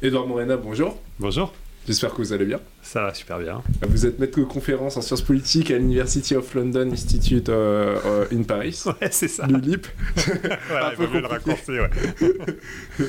[0.00, 0.96] Edouard Morena, bonjour.
[1.18, 1.52] Bonjour.
[1.88, 2.60] J'espère que vous allez bien.
[2.82, 3.62] Ça va super bien.
[3.88, 8.24] Vous êtes maître de conférence en sciences politiques à l'University of London Institute euh, euh,
[8.32, 8.80] in Paris.
[8.86, 9.48] Ouais, c'est ça.
[9.48, 9.88] L'ULIP.
[10.68, 11.90] voilà, Un peu le raccourci, ouais.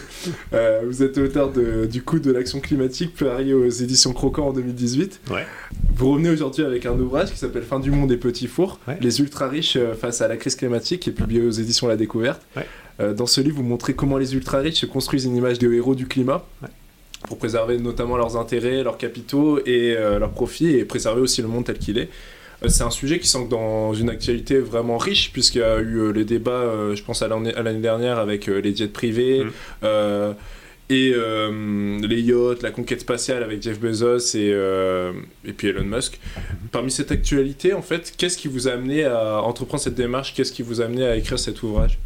[0.54, 4.54] Euh, vous êtes auteur de- du coup de l'action climatique paru aux éditions Croquant en
[4.54, 5.22] 2018.
[5.30, 5.46] Ouais.
[5.94, 8.98] Vous revenez aujourd'hui avec un ouvrage qui s'appelle Fin du monde et petits fours, Ouais.
[9.00, 11.98] les ultra riches euh, face à la crise climatique, qui est publié aux éditions La
[11.98, 12.42] Découverte.
[12.58, 12.66] Ouais.
[13.16, 15.96] Dans ce livre, vous montrez comment les ultra riches se construisent une image de héros
[15.96, 16.44] du climat.
[16.62, 16.68] Ouais.
[17.28, 21.48] Pour préserver notamment leurs intérêts, leurs capitaux et euh, leurs profits, et préserver aussi le
[21.50, 22.10] monde tel qu'il est.
[22.64, 25.98] Euh, C'est un sujet qui s'ancre dans une actualité vraiment riche, puisqu'il y a eu
[25.98, 29.52] euh, les débats, je pense à l'année dernière, avec les jets privés, Mm.
[29.84, 30.34] euh,
[30.92, 35.12] et euh, les yachts, la conquête spatiale avec Jeff Bezos et, euh,
[35.46, 36.20] et puis Elon Musk.
[36.72, 40.34] Parmi cette actualité, en fait, qu'est-ce qui vous a amené à entreprendre cette démarche?
[40.34, 42.00] Qu'est-ce qui vous a amené à écrire cet ouvrage?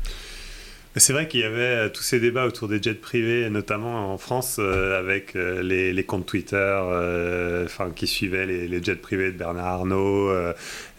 [0.95, 4.17] C'est vrai qu'il y avait euh, tous ces débats autour des jets privés, notamment en
[4.19, 6.79] France, euh, avec euh, les, comptes Twitter
[7.65, 10.31] enfin, qui suivaient les, jets privés de Bernard Arnault.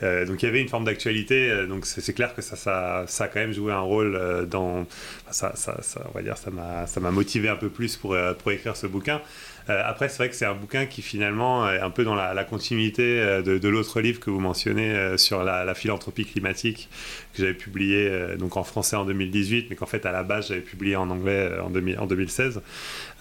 [0.02, 1.66] donc il y avait une forme d'actualité.
[1.68, 4.86] donc c'est clair que ça, ça, ça a quand même joué un rôle dans.
[5.30, 8.76] Ça, ça, ça, on va dire, ça m'a motivé un peu plus pour, pour écrire
[8.76, 9.20] ce bouquin.
[9.68, 13.42] Après, c'est vrai que c'est un bouquin qui finalement est un peu dans la, continuité
[13.44, 16.88] de, l'autre livre que vous mentionnez sur la philanthropie climatique
[17.34, 20.48] que j'avais publié euh, donc en français en 2018, mais qu'en fait à la base
[20.48, 22.62] j'avais publié en anglais euh, en, 2000 en 2016.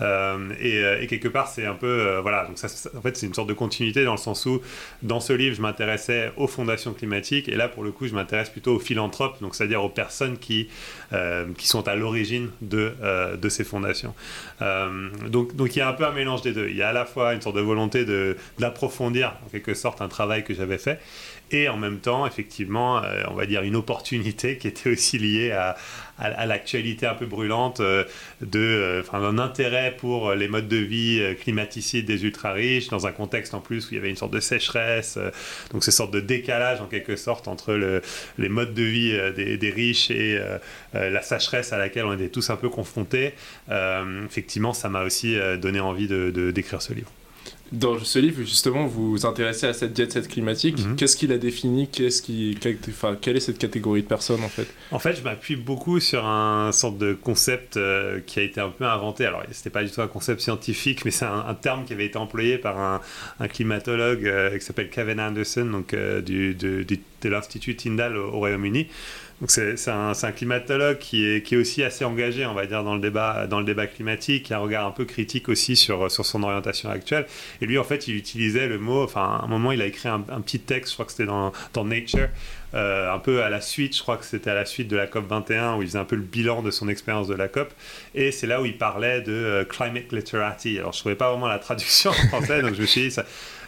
[0.02, 3.34] Euh, et, quelque part c'est un peu voilà donc ça, ça- en fait c'est une
[3.34, 4.62] sorte de continuité dans le sens où
[5.02, 8.50] dans ce livre je m'intéressais aux fondations climatiques et là pour le coup je m'intéresse
[8.50, 10.70] plutôt aux philanthropes donc c'est-à-dire aux personnes qui
[11.58, 12.94] qui sont à l'origine de
[13.36, 14.16] de ces fondations.
[15.30, 16.70] Donc donc il y a un peu un mélange des deux.
[16.70, 20.02] Il y a à la fois une sorte de volonté de d'approfondir en quelque sorte
[20.02, 21.00] un travail que j'avais fait
[21.52, 25.52] et en même temps, effectivement, euh, on va dire une opportunité qui était aussi liée
[25.52, 25.76] à,
[26.46, 28.06] l'actualité un peu brûlante euh,
[28.56, 33.12] euh, d'un intérêt pour les modes de vie euh, climaticides des ultra riches, dans un
[33.12, 35.32] contexte en plus où il y avait une sorte de sécheresse, euh,
[35.72, 38.02] donc cette sorte de décalage en quelque sorte entre le,
[38.38, 40.58] les modes de vie euh, des, riches et euh,
[40.96, 43.34] euh, la sécheresse à laquelle on était tous un peu confrontés.
[43.70, 47.12] Euh, effectivement, ça m'a aussi euh, donné envie de- d'écrire ce livre.
[47.74, 50.78] Dans ce livre, justement, vous vous intéressez à cette set climatique.
[50.78, 50.96] Mhm.
[50.96, 52.56] Qu'est-ce qui la définit Qu'est-ce qui,
[52.88, 54.68] enfin, Quelle est cette catégorie de personnes, en fait?
[54.92, 58.70] En fait, je m'appuie beaucoup sur un sorte de concept euh, qui a été un
[58.70, 59.26] peu inventé.
[59.26, 62.06] Alors, c'était pas du tout un concept scientifique, mais c'est un, un terme qui avait
[62.06, 63.02] été employé par un,
[63.40, 68.18] un climatologue euh, qui s'appelle Kevin Anderson, donc euh, du, de, du- de l'Institut Tyndall
[68.18, 68.88] au, au Royaume-Uni.
[69.44, 72.82] Donc, c'est un, un climatologue qui est, qui est aussi assez engagé, on va dire,
[72.82, 75.76] dans le débat, dans le débat climatique, qui a un regard un peu critique aussi
[75.76, 77.26] sur, sur son orientation actuelle.
[77.60, 79.04] Et lui, en fait, il utilisait le mot.
[79.04, 81.52] Enfin, à un moment, il a écrit un, petit texte, je crois que c'était dans,
[81.74, 82.30] dans Nature,
[82.74, 85.08] euh, un peu à la suite, je crois que c'était à la suite de la
[85.08, 87.74] COP 21, où il faisait un peu le bilan de son expérience de la COP.
[88.16, 90.80] Et c'est là où il parlait de euh, climate literati.
[90.80, 93.26] Alors, je trouvais pas vraiment la traduction en français, donc je me suis dit, ça,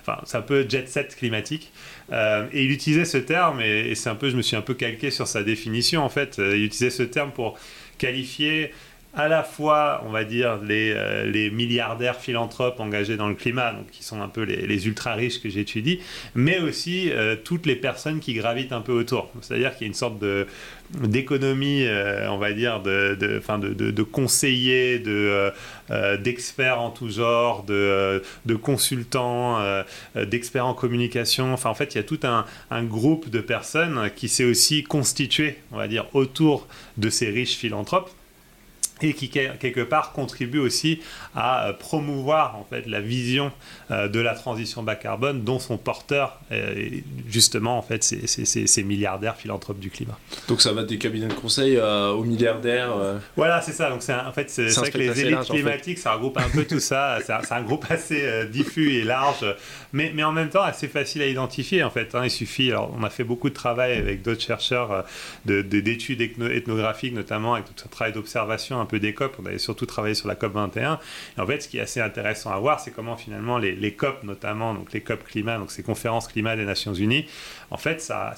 [0.07, 1.71] enfin, c'est un peu jet set climatique.
[2.11, 4.61] Euh, et il utilisait ce terme, et, et c'est un peu, je me suis un
[4.61, 6.39] peu calqué sur sa définition en fait.
[6.39, 7.57] Euh, il utilisait ce terme pour
[7.97, 8.71] qualifier
[9.15, 13.71] à la fois, on va dire, les, euh, les milliardaires philanthropes engagés dans le climat,
[13.71, 16.01] donc qui sont un peu les, les ultra riches que j'étudie,
[16.35, 19.31] mais aussi euh, toutes les personnes qui gravitent un peu autour.
[19.41, 20.47] C'est-à-dire qu'il y a une sorte de
[21.01, 23.41] d'économie, euh, on va dire, de, de,
[23.73, 25.51] de, de, conseillers, de,
[26.17, 29.57] d'experts en tout genre, de, de consultants,
[30.15, 31.53] d'experts en communication.
[31.53, 34.83] Enfin, en fait, il y a tout un, un groupe de personnes qui s'est aussi
[34.83, 38.11] constitué, on va dire, autour de ces riches philanthropes
[39.09, 41.01] et qui quel- quelque part contribue aussi
[41.35, 43.51] à euh, promouvoir en fait la vision
[43.91, 46.89] euh, de la transition bas carbone dont sont porteurs euh,
[47.27, 50.17] justement en fait ces, ces- ces- ces milliardaires philanthropes du climat.
[50.47, 52.91] Donc, ça va des cabinets de conseil euh, aux milliardaires.
[52.97, 53.17] euh.
[53.35, 53.89] Voilà, c'est ça.
[53.89, 55.59] Donc c'est en fait c'est vrai que les élites large, en fait.
[55.61, 57.17] climatiques ça regroupe un peu tout ça.
[57.25, 59.45] C'est un, groupe assez euh, diffus et large,
[59.93, 62.13] mais, mais en même temps assez facile à identifier en fait.
[62.15, 62.21] hein.
[62.23, 62.69] Il suffit.
[62.71, 65.01] Alors on a fait beaucoup de travail avec d'autres chercheurs euh,
[65.45, 69.35] de- de- d'études ethno- ethnographiques notamment avec tout ce travail d'observation un peu des COP.
[69.41, 70.99] On avait surtout travaillé sur la COP 21.
[71.37, 74.23] Et en fait ce qui est assez intéressant à voir c'est comment finalement les, COP
[74.23, 77.25] notamment donc les COP climat donc ces conférences climat des Nations Unies
[77.71, 78.33] en fait ça,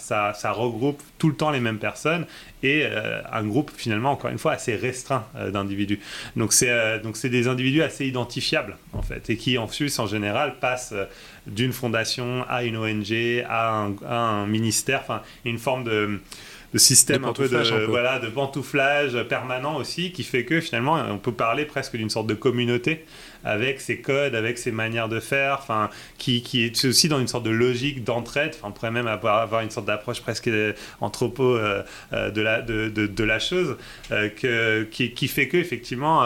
[0.51, 2.25] regroupe tout le temps les mêmes personnes
[2.63, 5.99] et euh, un groupe finalement encore une fois assez restreint euh, d'individus.
[6.35, 9.99] Donc c'est euh, donc c'est des individus assez identifiables en fait et qui en Suisse
[9.99, 10.93] en général passent
[11.45, 15.01] d'une fondation à une ONG à un, ministère.
[15.01, 16.19] Enfin une forme de
[16.73, 17.85] de système De un peu de pantouflage, un peu.
[17.85, 22.27] voilà de pantouflage permanent aussi qui fait que finalement on peut parler presque d'une sorte
[22.27, 23.05] de communauté
[23.45, 27.27] avec ses codes avec ses manières de faire enfin qui, qui est aussi dans une
[27.27, 30.73] sorte de logique d'entraide enfin on pourrait même avoir, avoir une sorte d'approche presque euh,
[30.99, 31.83] anthropo euh,
[32.13, 33.77] euh, de la de, de, de la chose
[34.11, 36.25] euh, que, qui, qui fait que effectivement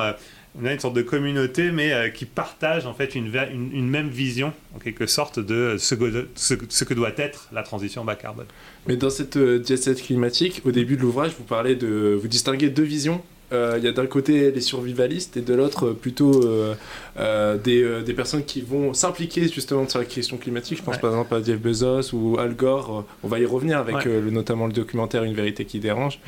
[0.60, 4.54] on a une sorte de communauté, mais qui partage en fait une, une, même vision,
[4.76, 8.48] en quelque sorte, de ce que, ce, que doit être la transition bas carbone.
[8.88, 12.84] Mais dans cette diathèse climatique, au début de l'ouvrage, vous parlez de, vous distinguez deux
[12.84, 13.22] visions
[13.54, 18.02] euh, il y a d'un côté les survivalistes et de l'autre euh, plutôt euh, des,
[18.04, 20.78] des, personnes qui vont s'impliquer justement sur la question climatique.
[20.78, 23.06] Je pense par exemple à Jeff Bezos ou Al Gore.
[23.24, 26.20] On va y revenir avec notamment le documentaire Une vérité qui dérange.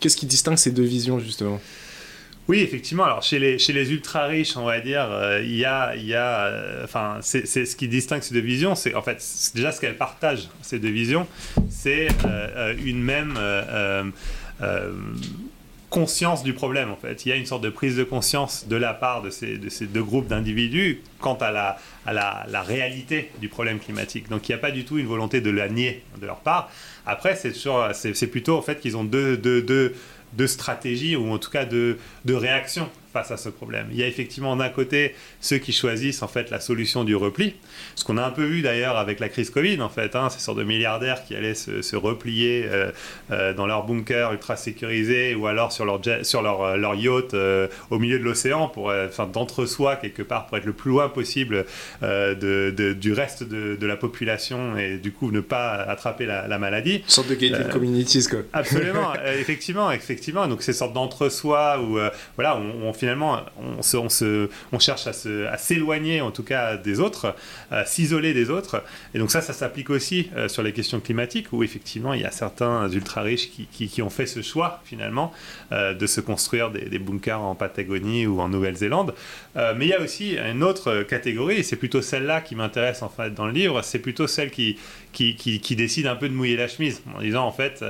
[0.00, 1.60] Qu'est-ce qui distingue ces deux visions justement?
[2.52, 3.04] Oui, effectivement.
[3.04, 5.08] Alors chez les, chez les ultra riches, on va dire,
[5.42, 8.74] il y a, y a, enfin, c'est ce qui distingue ces deux visions.
[8.74, 11.26] C'est en fait déjà ce qu'elles partagent ces deux visions,
[11.70, 12.08] c'est
[12.84, 13.38] une même
[15.92, 17.26] conscience du problème en fait.
[17.26, 19.68] Il y a une sorte de prise de conscience de la part de ces, de
[19.68, 24.30] ces deux groupes d'individus quant à, la, à la, la, réalité du problème climatique.
[24.30, 26.70] Donc il n'y a pas du tout une volonté de la nier de leur part.
[27.04, 29.94] Après, c'est, plutôt en fait qu'ils ont deux, deux,
[30.32, 33.88] deux, stratégies ou en tout cas deux réactions face à ce problème.
[33.90, 37.54] Il y a effectivement d'un côté ceux qui choisissent en fait la solution du repli,
[37.94, 40.40] ce qu'on a un peu vu d'ailleurs avec la crise Covid en fait, hein, ces
[40.40, 42.90] sortes de milliardaires qui allaient se, replier euh,
[43.30, 47.34] euh, dans leur bunker ultra sécurisé ou alors sur leur, sur leur, euh, leur yacht
[47.90, 51.66] au milieu de l'océan pour enfin d'entre-soi quelque part pour être le plus loin possible
[52.00, 56.96] de, du reste de, de, la population et du coup ne pas attraper la, maladie.
[56.96, 58.40] Une sorte de gated communities quoi.
[58.52, 60.46] Absolument, effectivement, effectivement.
[60.46, 61.98] Donc ces sortes d'entre-soi où
[62.36, 66.76] voilà on, on finalement, on, se, on, se, on cherche à s'éloigner en tout cas
[66.76, 67.34] des autres,
[67.72, 68.84] à s'isoler des autres.
[69.12, 72.24] Et donc ça, ça s'applique aussi euh, sur les questions climatiques, où effectivement, il y
[72.24, 75.32] a certains ultra-riches qui, qui, ont fait ce choix finalement
[75.72, 79.14] euh, de se construire des, bunkers en Patagonie ou en Nouvelle-Zélande.
[79.56, 83.02] Euh, mais il y a aussi une autre catégorie, et c'est plutôt celle-là qui m'intéresse
[83.02, 84.78] en dans le livre, c'est plutôt celle qui,
[85.10, 87.82] qui, décide un peu de mouiller la chemise, en disant en fait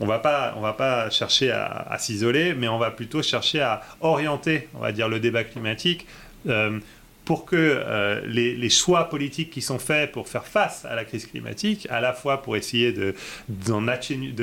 [0.00, 3.82] on va pas, on va pas chercher à, s'isoler, mais on va plutôt chercher à
[4.00, 6.06] orienter, on va dire, le débat climatique
[6.48, 6.78] euh,
[7.24, 11.26] pour que euh, les, choix politiques qui sont faits pour faire face à la crise
[11.26, 13.14] climatique, à la fois pour essayer de,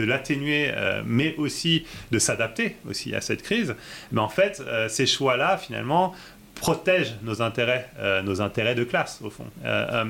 [0.03, 3.75] l'atténuer, euh, mais aussi de s'adapter aussi à cette crise,
[4.11, 6.15] mais en fait, ces choix-là, finalement,
[6.61, 7.89] protègent nos intérêts,
[8.23, 9.45] nos intérêts de classe, au fond.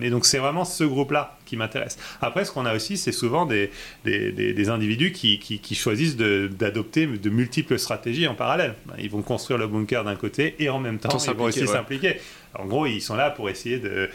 [0.01, 1.97] et donc, c'est vraiment ce groupe-là qui m'intéresse.
[2.21, 3.71] Après, ce qu'on a aussi, c'est souvent des,
[4.05, 8.75] des, individus qui, qui, choisissent d'adopter de, multiples stratégies en parallèle.
[8.99, 12.19] Ils vont construire le bunker d'un côté et en même temps, ils vont aussi s'impliquer.
[12.59, 14.07] En gros, ils sont là pour essayer euh,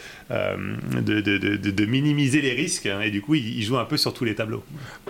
[1.01, 3.97] de, de, de, de, minimiser les risques hein, et du coup, ils, jouent un peu
[3.97, 4.63] sur tous les tableaux.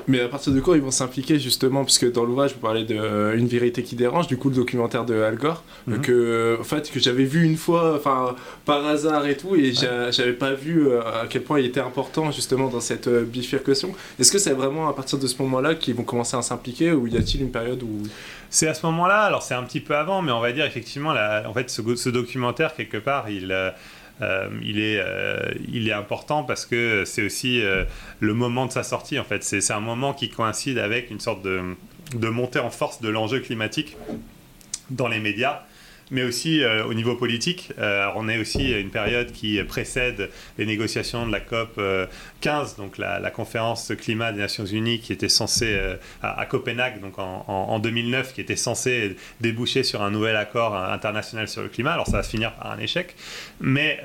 [0.07, 3.01] Mais à partir de quoi ils vont s'impliquer justement Puisque dans l'ouvrage, vous parlez d'une
[3.01, 6.01] euh, vérité qui dérange, du coup, le documentaire de Al Gore, mhm.
[6.01, 8.35] que, en fait, que j'avais vu une fois, enfin,
[8.65, 12.31] par hasard et tout, et j'avais pas vu euh, à quel point il était important
[12.31, 13.93] justement dans cette bifurcation.
[14.19, 17.07] Est-ce que c'est vraiment à partir de ce moment-là qu'ils vont commencer à s'impliquer ou
[17.07, 18.03] y a-t-il une période où
[18.49, 21.11] c'est à ce moment-là, alors c'est un petit peu avant, mais on va dire effectivement,
[21.11, 23.71] en fait, ce, documentaire, quelque part, il, euh,
[24.21, 27.61] euh, euh, il est important parce que c'est aussi
[28.19, 29.43] le moment de sa sortie, en fait.
[29.43, 33.97] C'est un moment qui coïncide avec une sorte de, montée en force de l'enjeu climatique
[34.89, 35.63] dans les médias
[36.09, 37.73] mais aussi au niveau politique.
[38.15, 41.81] On est aussi à une période qui précède les négociations de la COP
[42.41, 45.79] 15, euh, donc la, conférence climat des Nations Unies qui était censée
[46.21, 51.61] à, Copenhague, donc en, 2009, qui était censée déboucher sur un nouvel accord international sur
[51.61, 51.93] le climat.
[51.93, 53.15] Alors ça va se finir par un échec,
[53.59, 53.99] mais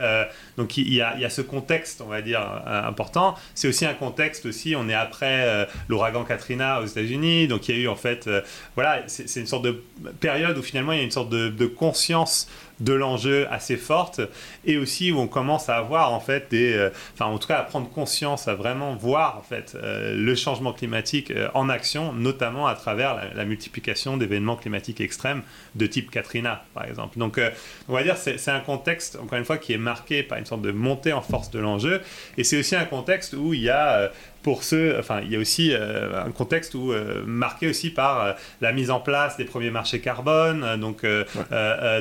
[0.57, 3.37] donc il y, a, ce contexte, on va dire, important.
[3.55, 4.75] C'est aussi un contexte aussi.
[4.77, 8.29] On est après l'ouragan Katrina aux États-Unis, donc il y a eu en fait,
[8.75, 9.83] voilà, c'est une sorte de
[10.21, 12.49] période où finalement il y a une sorte de conscience
[12.83, 14.21] de l'enjeu assez forte.
[14.65, 17.59] Et aussi où on commence à avoir en fait des euh, enfin en tout cas
[17.59, 22.13] à prendre conscience à vraiment voir en fait euh, le changement climatique euh, en action
[22.13, 25.43] notamment à travers la, multiplication d'événements climatiques extrêmes
[25.75, 27.19] de type Katrina par exemple.
[27.19, 27.41] Donc
[27.89, 30.63] on va dire c'est un contexte encore une fois qui est marqué par une sorte
[30.63, 32.01] de montée en force de l'enjeu.
[32.37, 34.11] Et c'est aussi un contexte où il y a
[34.43, 38.21] pour ceux, enfin, il y a aussi euh, un contexte où, euh, marqué aussi par
[38.21, 40.81] euh, la mise en place des premiers marchés carbone.
[40.81, 41.07] donc,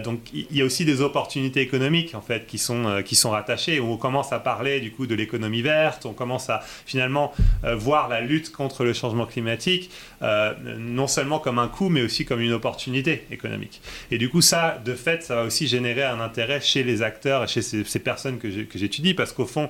[0.04, 3.80] donc, il y a aussi des opportunités économiques en fait qui sont qui sont rattachées.
[3.80, 6.06] Où on commence à parler du coup de l'économie verte.
[6.06, 7.32] On commence à finalement
[7.64, 9.92] voir la lutte contre le changement climatique
[10.78, 13.82] non seulement comme un coût, mais aussi comme une opportunité économique.
[14.12, 17.44] Et du coup, ça, de fait, ça va aussi générer un intérêt chez les acteurs
[17.44, 19.70] et chez ces, ces personnes que j'étudie, parce qu'au fond,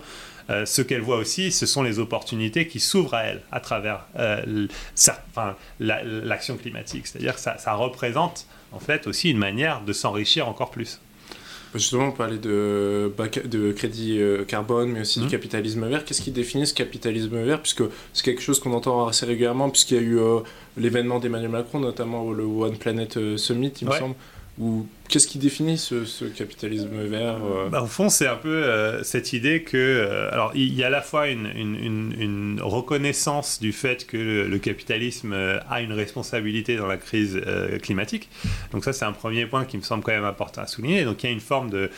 [0.49, 4.05] euh, ce qu'elle voit aussi, ce sont les opportunités qui s'ouvrent à elle à travers
[4.17, 4.67] euh,
[5.79, 7.07] l'action climatique.
[7.07, 10.99] C'est-à-dire que ça, représente en fait aussi une manière de s'enrichir encore plus.
[11.73, 13.13] Justement, on parlait de,
[13.45, 15.29] de crédit euh, carbone, mais aussi du mmh.
[15.29, 16.03] capitalisme vert.
[16.03, 17.61] Qu'est-ce qui définit ce capitalisme vert?
[17.61, 20.19] Puisque c'est quelque chose qu'on entend assez régulièrement, puisqu'il y a eu
[20.75, 24.15] l'événement d'Emmanuel Macron, notamment le One Planet Summit, il me semble,
[24.59, 27.69] ou qu'est-ce qui définit ce, capitalisme vert euh?
[27.69, 30.87] Bah, Au fond, c'est un peu euh, cette idée que, euh, alors, il y a
[30.87, 36.97] à la fois une, reconnaissance du fait que le, capitalisme a une responsabilité dans la
[36.97, 37.41] crise
[37.81, 38.29] climatique.
[38.71, 41.03] Donc ça, c'est un premier point qui me semble quand même important à souligner.
[41.03, 41.89] Donc il y a une forme de,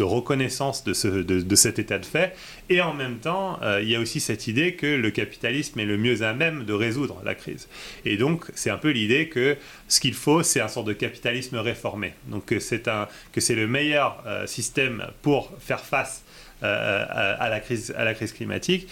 [0.00, 2.36] reconnaissance de, ce, de, cet état de fait.
[2.68, 5.96] Et en même temps, il y a aussi cette idée que le capitalisme est le
[5.96, 7.68] mieux à même de résoudre la crise.
[8.04, 9.56] Et donc, c'est un peu l'idée que
[9.88, 11.85] ce qu'il faut, c'est un sort de capitalisme réformé.
[12.26, 12.88] Donc que c'est
[13.32, 16.24] que c'est le meilleur euh, système pour faire face
[16.62, 17.04] euh,
[17.38, 18.88] à, la crise, climatique,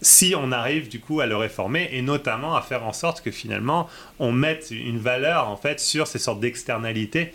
[0.00, 3.30] si on arrive du coup à le réformer et notamment à faire en sorte que
[3.30, 7.32] finalement on mette une valeur en fait sur ces sortes d'externalités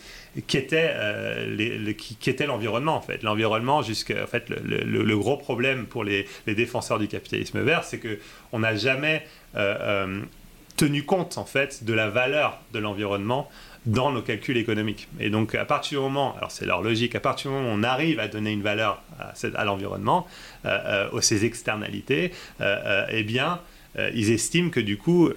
[0.47, 3.23] qui euh, les, qui, était l'environnement en fait.
[3.23, 7.99] L'environnement jusqu'à en fait le, gros problème pour les, les, défenseurs du capitalisme vert, c'est
[7.99, 8.19] que
[8.51, 9.25] on n'a jamais
[10.79, 13.49] tenu compte en fait de la valeur de l'environnement
[13.85, 15.07] dans nos calculs économiques.
[15.19, 17.77] Et donc, à partir du moment, alors c'est leur logique, à partir du moment où
[17.77, 20.27] on arrive à donner une valeur à, l'environnement,
[20.65, 22.31] euh, euh, aux ses externalités,
[22.61, 23.59] euh, eh bien,
[24.13, 25.29] ils estiment que du coup,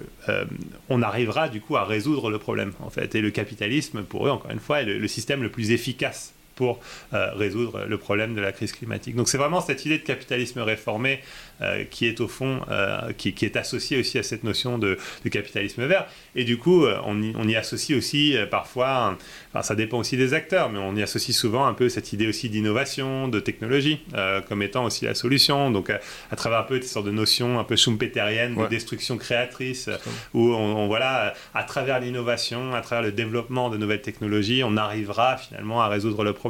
[0.89, 3.15] on arrivera du coup à résoudre le problème, en fait.
[3.15, 6.81] Et le capitalisme, pour eux, encore une fois, est le système le plus efficace pour
[7.13, 9.17] résoudre le problème de la crise climatique.
[9.17, 11.21] Donc c'est vraiment cette idée de capitalisme réformé
[11.63, 14.99] euh, qui est au fond, euh, qui, est associé aussi à cette notion de,
[15.31, 16.07] capitalisme vert.
[16.35, 19.17] Et du coup, euh, on y, on y associe aussi parfois,
[19.51, 22.27] enfin, ça dépend aussi des acteurs, mais on y associe souvent un peu cette idée
[22.27, 24.01] aussi d'innovation, de technologie,
[24.49, 25.71] comme étant aussi la solution.
[25.71, 29.89] Donc, à, travers un peu ces sortes de notions un peu schumpeteriennes de destruction créatrice,
[30.35, 35.37] où on, voilà, à travers l'innovation, à travers le développement de nouvelles technologies, on arrivera
[35.37, 36.42] finalement à résoudre le problème.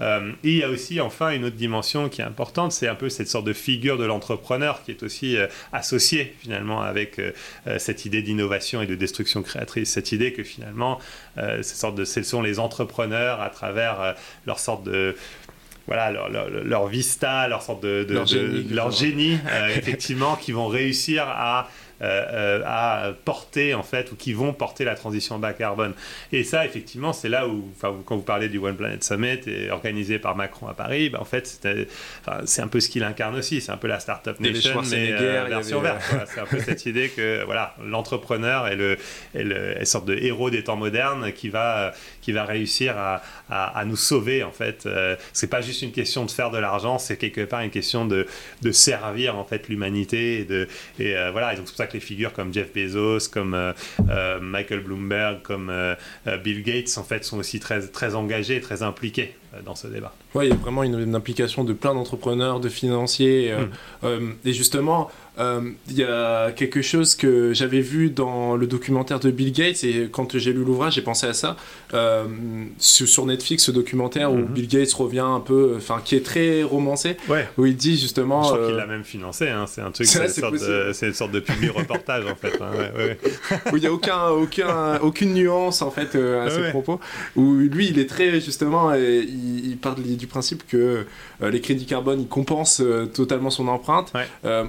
[0.00, 3.08] Et il y a aussi enfin une autre dimension qui est importante, c'est un peu
[3.08, 7.32] cette sorte de figure de l'entreprise entrepreneur qui est aussi euh, associé finalement avec euh,
[7.66, 10.98] euh, cette idée d'innovation et de destruction créatrice, cette idée que finalement,
[11.62, 14.14] sorte de, ce sont les entrepreneurs à travers
[14.46, 15.16] leur sorte de
[15.86, 18.06] voilà leur, leur, vista, leur sorte de,
[18.70, 19.38] leur génie,
[19.76, 24.94] effectivement, qui vont réussir à euh, à porter en fait ou qui vont porter la
[24.94, 25.94] transition bas carbone.
[26.32, 30.18] Et ça, effectivement, c'est là où, quand vous parlez du One Planet Summit et organisé
[30.18, 31.66] par Macron à Paris, ben, en fait,
[32.44, 33.60] c'est un peu ce qu'il incarne aussi.
[33.60, 36.02] C'est un peu la startup nation, mais euh, version verte.
[36.26, 38.96] C'est un peu cette idée que voilà, l'entrepreneur est le,
[39.34, 43.84] est le sorte de héros des temps modernes qui va qui va réussir à, à,
[43.84, 44.86] nous sauver en fait.
[44.86, 48.06] Euh, c'est pas juste une question de faire de l'argent, c'est quelque part une question
[48.06, 48.26] de,
[48.62, 51.52] de servir en fait l'humanité et de et voilà.
[51.52, 53.72] Et donc c'est pour ça que les figures comme Jeff Bezos, comme euh,
[54.10, 55.94] euh, Michael Bloomberg, comme euh,
[56.42, 59.34] Bill Gates, en fait, sont aussi très, très engagés, très impliqués
[59.64, 60.12] dans ce débat.
[60.34, 63.54] Oui, il y a vraiment une, implication de plein d'entrepreneurs, de financiers.
[64.02, 64.32] Hmm.
[64.44, 69.52] et justement, il y a quelque chose que j'avais vu dans le documentaire de Bill
[69.52, 71.56] Gates, et quand j'ai lu l'ouvrage, j'ai pensé à ça.
[72.78, 74.46] sur Netflix, ce documentaire où hmm.
[74.46, 77.16] Bill Gates revient un peu, enfin, qui est très romancé,
[77.56, 78.42] où il dit justement.
[78.42, 81.72] Je crois qu'il l'a même financé, hein, c'est un truc, c'est une, sorte de public
[81.72, 82.60] reportage en fait.
[82.60, 82.72] Hein,
[83.72, 87.00] où il n'y a aucun, aucun, aucune nuance en fait euh, à ses propos.
[87.36, 91.06] Où lui, il est très justement, il, il parle du principe que
[91.42, 94.12] euh, les crédits carbone, ils compensent euh, totalement son empreinte.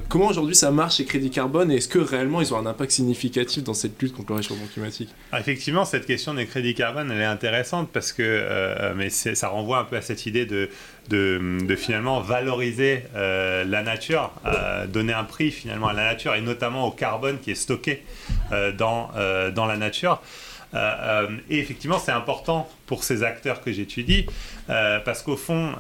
[0.09, 2.91] comment aujourd'hui ça marche les crédits carbone et est-ce que réellement ils ont un impact
[2.91, 5.09] significatif dans cette lutte contre le réchauffement climatique?
[5.31, 9.79] Ah, Effectivement, cette question des crédits carbone, elle est intéressante parce que mais ça renvoie
[9.79, 10.69] un peu à cette idée de
[11.09, 16.41] de, finalement valoriser euh, la nature, euh, donner un prix finalement à la nature et
[16.41, 18.03] notamment au carbone qui est stocké
[18.51, 19.09] euh, dans,
[19.53, 20.21] dans la nature.
[21.49, 24.25] Et effectivement, c'est important pour ces acteurs que j'étudie
[24.67, 25.73] parce qu'au fond,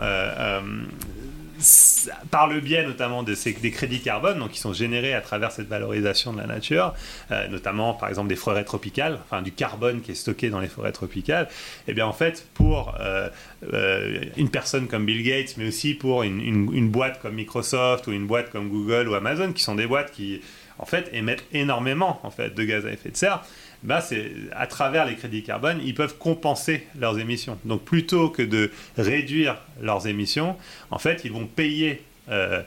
[2.31, 6.33] par le biais notamment des crédits carbone, donc qui sont générés à travers cette valorisation
[6.33, 6.93] de la nature,
[7.31, 10.67] euh, notamment par exemple des forêts tropicales, enfin du carbone qui est stocké dans les
[10.67, 11.47] forêts tropicales,
[11.87, 13.29] et eh bien en fait pour euh,
[13.73, 18.11] euh, une personne comme Bill Gates, mais aussi pour une, une, boîte comme Microsoft ou
[18.11, 20.41] une boîte comme Google ou Amazon, qui sont des boîtes qui
[20.77, 23.43] en fait émettent énormément en fait de gaz à effet de serre,
[23.85, 27.57] bah, c'est à travers les crédits carbone, ils peuvent compenser leurs émissions.
[27.65, 30.57] Donc plutôt que de réduire leurs émissions,
[30.91, 32.61] en fait, ils vont payer euh,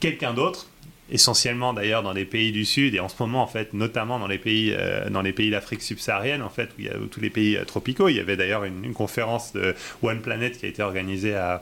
[0.00, 0.68] quelqu'un d'autre
[1.14, 4.26] essentiellement d'ailleurs dans les pays du Sud et en ce moment en fait notamment dans
[4.26, 7.20] les pays euh, dans les pays d'Afrique subsaharienne en fait où il y a tous
[7.20, 8.08] les pays euh, tropicaux.
[8.08, 11.60] Il y avait d'ailleurs une, conférence de One Planet qui a été organisée à,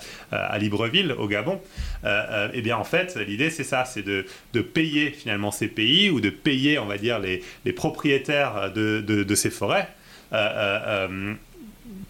[0.59, 1.61] Libreville au Gabon.
[2.04, 6.09] Euh, et bien en fait l'idée c'est ça c'est de, de, payer finalement ces pays
[6.11, 9.88] ou de payer on va dire les, les propriétaires de, de, de, ces forêts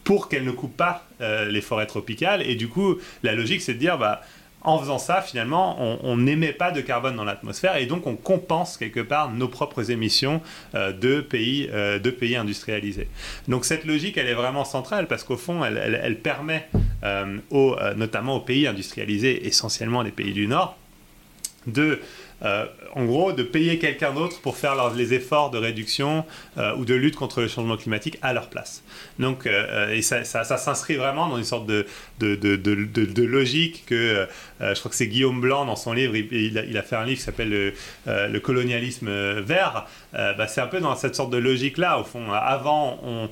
[0.04, 2.42] pour qu'elles ne coupent pas les forêts tropicales.
[2.42, 4.22] Et du coup la logique c'est de dire bah
[4.64, 8.76] en faisant ça, finalement, on n'émet pas de carbone dans l'atmosphère et donc on compense
[8.76, 10.40] quelque part nos propres émissions
[10.74, 13.08] euh, de, pays, euh, de pays industrialisés.
[13.48, 16.68] Donc cette logique, elle est vraiment centrale parce qu'au fond, elle, permet,
[17.02, 17.38] euh,
[17.96, 20.76] notamment aux pays industrialisés, essentiellement les pays du Nord,
[21.66, 22.00] de
[22.44, 26.24] euh, en gros, de payer quelqu'un d'autre pour faire les efforts de réduction
[26.58, 28.82] euh, ou de lutte contre le changement climatique à leur place.
[29.18, 31.86] Donc, euh, et ça, s'inscrit vraiment dans une sorte de,
[32.18, 34.26] de, logique que
[34.60, 37.24] je crois que c'est Guillaume Blanc dans son livre, il, a, fait un livre qui
[37.24, 37.72] s'appelle
[38.06, 39.86] le, colonialisme vert.
[40.12, 42.32] Bah, c'est un peu dans cette sorte de logique-là, au fond.
[42.32, 43.28] Avant, on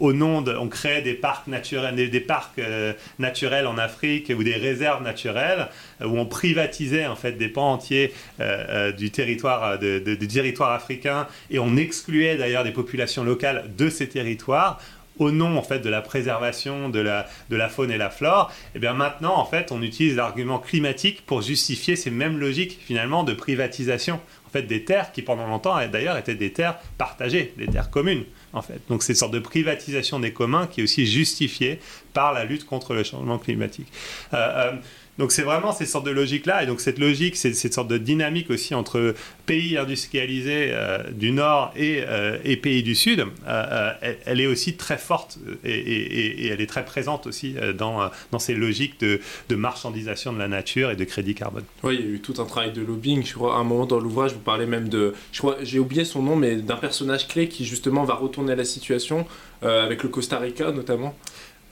[0.00, 4.42] au nom de, on crée des parcs naturels, des, parcs euh, naturels en Afrique ou
[4.42, 5.68] des réserves naturelles
[6.00, 11.26] euh, où on privatisait en fait des pans entiers euh, du territoire du territoire africain
[11.50, 14.80] et on excluait d'ailleurs des populations locales de ces territoires
[15.20, 18.50] au nom en fait de la préservation de la, de la faune et la flore,
[18.50, 22.78] et eh bien maintenant en fait on utilise l'argument climatique pour justifier ces mêmes logiques
[22.84, 27.54] finalement de privatisation en fait des terres qui pendant longtemps d'ailleurs étaient des terres partagées,
[27.56, 28.80] des terres communes en fait.
[28.88, 31.78] Donc c'est une sorte de privatisation des communs qui est aussi justifiée
[32.12, 33.86] par la lutte contre le changement climatique.
[34.34, 34.72] Euh, euh,
[35.20, 37.98] donc c'est vraiment ces sortes de logiques-là, et donc cette logique, c'est cette sorte de
[37.98, 43.92] dynamique aussi entre pays industrialisés euh, du Nord et, euh, et, pays du Sud, euh,
[44.24, 49.20] elle, est aussi très forte et, elle est très présente aussi dans, ces logiques de,
[49.54, 51.64] marchandisation de la nature et de crédit carbone.
[51.82, 53.22] Oui, il y a eu tout un travail de lobbying.
[53.22, 56.06] Je crois à un moment dans l'ouvrage, vous parlez même de, je crois, j'ai oublié
[56.06, 59.26] son nom, mais d'un personnage clé qui justement va retourner la situation
[59.62, 61.14] avec le Costa Rica notamment.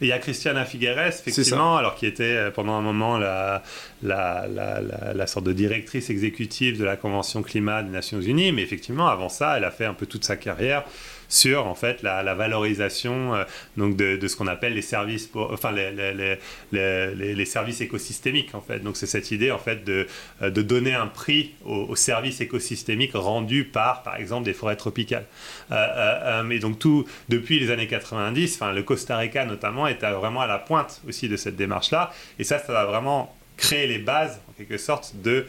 [0.01, 3.63] Il y a Christiana Figueres, effectivement, alors qui était euh, pendant un moment la,
[4.03, 4.81] la, la,
[5.15, 9.29] la, sorte de directrice exécutive de la Convention climat des Nations Unies, mais effectivement, avant
[9.29, 10.85] ça, elle a fait un peu toute sa carrière
[11.29, 13.45] sur en fait la, valorisation euh,
[13.77, 16.39] donc de, ce qu'on appelle les services enfin les,
[16.73, 18.81] les, les, services écosystémiques en fait.
[18.81, 20.07] Donc c'est cette idée en fait de,
[20.43, 25.27] euh, de donner un prix aux, services écosystémiques rendus par par exemple des forêts tropicales.
[25.71, 30.41] Euh, mais donc tout depuis les années 90 enfin le Costa Rica notamment était vraiment
[30.41, 33.99] à la pointe aussi de cette démarche là et ça ça va vraiment créer les
[33.99, 35.47] bases en quelque sorte de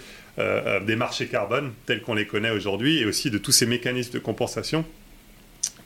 [0.86, 4.20] des marchés carbone tels qu'on les connaît aujourd'hui et aussi de tous ces mécanismes de
[4.20, 4.86] compensation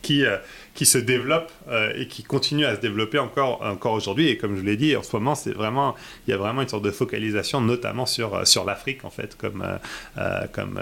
[0.03, 0.37] qui, euh,
[0.75, 4.27] qui se développe euh, et qui continue à se développer encore, encore aujourd'hui.
[4.27, 5.95] Et comme je l'ai dit, en ce moment, c'est vraiment,
[6.27, 9.35] il y a vraiment une sorte de focalisation, notamment sur, euh, sur l'Afrique, en fait,
[9.35, 9.65] comme,
[10.51, 10.79] comme,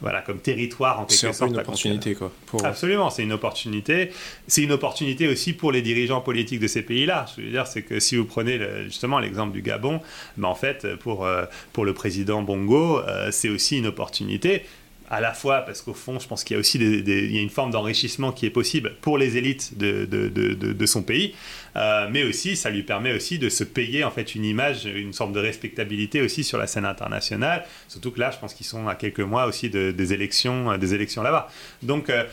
[0.00, 1.34] voilà, comme territoire, en quelque sorte.
[1.34, 2.30] C'est une opportunité, quoi.
[2.62, 4.12] Absolument, c'est une opportunité.
[4.46, 7.26] C'est une opportunité aussi pour les dirigeants politiques de ces pays-là.
[7.36, 10.00] Je veux dire, c'est que si vous prenez justement l'exemple du Gabon,
[10.36, 11.26] ben, en fait, pour,
[11.72, 14.64] pour le président Bongo, c'est aussi une opportunité
[15.10, 17.42] à la fois parce qu'au fond, je pense qu'il y a aussi il y a
[17.42, 21.34] une forme d'enrichissement qui est possible pour les élites de, de, de, de son pays,
[21.76, 25.12] euh, mais aussi ça lui permet aussi de se payer en fait une image, une
[25.12, 27.64] sorte de respectabilité aussi sur la scène internationale.
[27.88, 31.22] Surtout que là, je pense qu'ils sont à quelques mois aussi des élections, des élections
[31.22, 31.48] là-bas.
[31.82, 32.24] Donc euh,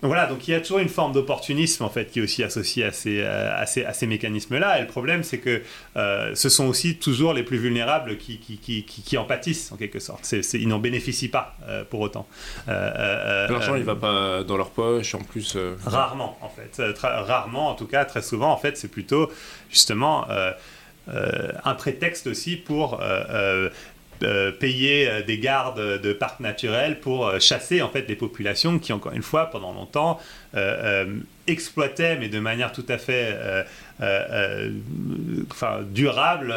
[0.00, 2.44] donc voilà, donc il y a toujours une forme d'opportunisme en fait qui est aussi
[2.44, 4.78] associée à ces, euh, à ces, à ces mécanismes-là.
[4.78, 5.60] Et le problème, c'est que
[5.96, 9.76] euh, ce sont aussi toujours les plus vulnérables qui, qui, qui, qui en pâtissent en
[9.76, 10.20] quelque sorte.
[10.22, 12.28] C'est, ils n'en bénéficient pas euh, pour autant.
[12.68, 15.56] L'argent, il va pas dans leur poche en plus.
[15.84, 19.30] Rarement en fait, rarement en tout cas, très souvent en fait, c'est plutôt
[19.70, 20.26] justement.
[21.08, 23.00] un prétexte aussi pour
[24.24, 28.80] euh, payer euh, des gardes de parcs naturels pour euh, chasser en fait les populations
[28.80, 30.18] qui encore une fois pendant longtemps
[31.46, 33.36] exploitaient mais de manière tout à fait
[35.50, 36.54] enfin, durable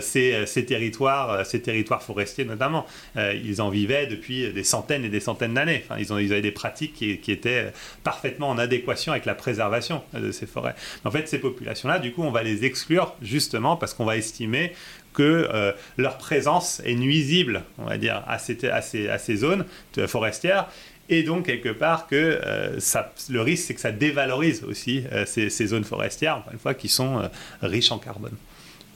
[0.00, 2.86] ces, ces, territoires ces territoires forestiers notamment.
[3.16, 5.84] Ils en vivaient depuis des centaines et des centaines d'années.
[5.98, 7.72] Ils, ont, ils avaient des pratiques qui, qui, étaient
[8.04, 10.76] parfaitement en adéquation avec la préservation de ces forêts.
[11.04, 14.16] En fait ces populations là du coup on va les exclure justement parce qu'on va
[14.16, 14.72] estimer
[15.12, 19.36] que euh, leur présence est nuisible, on va dire, à ces, à ces, à ces
[19.36, 19.64] zones
[20.06, 20.68] forestières.
[21.08, 25.24] Et donc, quelque part, que euh, ça, le risque, c'est que ça dévalorise aussi euh,
[25.26, 27.22] ces, ces, zones forestières, encore une fois, qui sont
[27.60, 28.34] riches en carbone.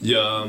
[0.01, 0.45] Il y a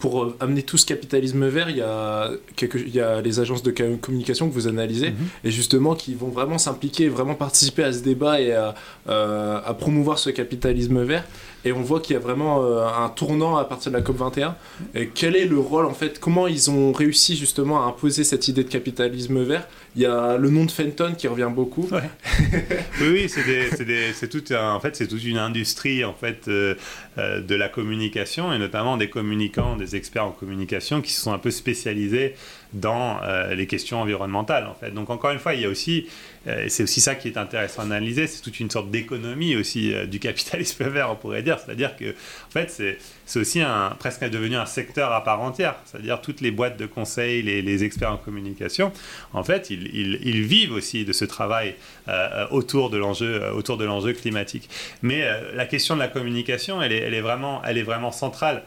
[0.00, 3.70] pour amener tout ce capitalisme vert, il y a, il y a les agences de
[3.70, 5.16] communication que vous analysez, mhm.
[5.44, 8.74] et justement qui vont vraiment s'impliquer, vraiment participer à ce débat et à,
[9.06, 11.24] à promouvoir ce capitalisme vert.
[11.64, 14.54] Et on voit qu'il y a vraiment euh, un tournant à partir de la COP21.
[14.94, 18.48] Et quel est le rôle, en fait Comment ils ont réussi justement à imposer cette
[18.48, 19.66] idée de capitalisme vert?
[19.96, 21.88] Il y a le nom de Fenton qui revient beaucoup.
[23.00, 26.74] oui, oui, c'est tout en fait, c'est toute une industrie en fait euh,
[27.18, 31.32] euh, de la communication et notamment des communicants, des experts en communication qui se sont
[31.32, 32.34] un peu spécialisés
[32.74, 34.90] dans les questions environnementales en fait.
[34.90, 36.06] Donc encore une fois, il y a aussi
[36.46, 39.94] euh, c'est aussi ça qui est intéressant à analyser, c'est toute une sorte d'économie aussi
[39.94, 41.58] euh, du capitalisme vert, on pourrait dire.
[41.58, 45.76] C'est-à-dire que, en fait, c'est aussi un, presque devenu un secteur à part entière.
[45.86, 48.92] C'est-à-dire toutes les boîtes de conseil, les, experts en communication,
[49.32, 51.74] en fait, ils, vivent aussi de ce travail
[52.08, 54.68] euh, autour de l'enjeu autour de l'enjeu climatique.
[55.02, 58.62] Mais la question de la communication, elle est, elle est, vraiment, elle est vraiment centrale.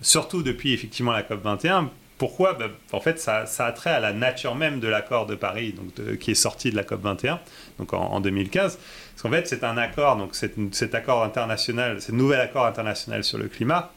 [0.00, 4.12] surtout depuis effectivement la COP 21 pourquoi ben, En fait, ça, a trait à la
[4.12, 5.74] nature même de l'accord de Paris,
[6.20, 7.40] qui est sorti de la COP 21,
[7.78, 8.76] donc en, 2015.
[8.76, 13.38] Parce qu'en fait, c'est un accord, donc cet accord international, ce nouvel accord international sur
[13.38, 13.90] le climat,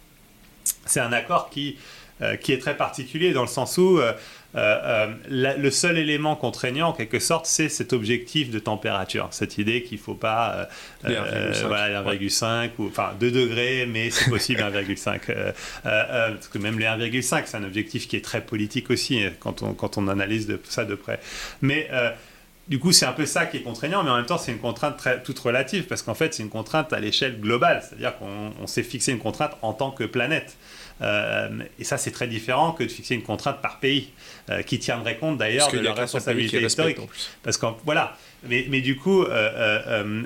[0.85, 1.77] c'est un accord qui,
[2.21, 4.13] euh, est très particulier dans le sens où euh,
[4.55, 9.27] euh, euh, le seul élément contraignant, en quelque sorte, c'est cet objectif de température.
[9.31, 10.69] Cette idée qu'il ne faut pas
[11.05, 15.53] euh, 1,5 ou enfin 2 degrés, mais c'est possible 1,5.
[15.83, 19.73] parce que même les 1,5, c'est un objectif qui est très politique aussi quand on,
[19.73, 21.19] quand on analyse de, ça de près.
[21.61, 21.89] Mais
[22.67, 24.59] du coup, c'est un peu ça qui est contraignant, mais en même temps, c'est une
[24.59, 28.67] contrainte très, toute relative, parce qu'en fait, c'est une contrainte à l'échelle globale, c'est-à-dire qu'on
[28.67, 30.55] s'est fixé une contrainte en tant que planète.
[31.03, 34.09] Euh, et ça, c'est très différent que de fixer une contrainte par pays,
[34.49, 36.97] euh, qui tiendrait compte d'ailleurs de la responsabilité historique.
[37.43, 38.17] Parce que voilà.
[38.45, 40.23] Mais, mais, du coup, euh,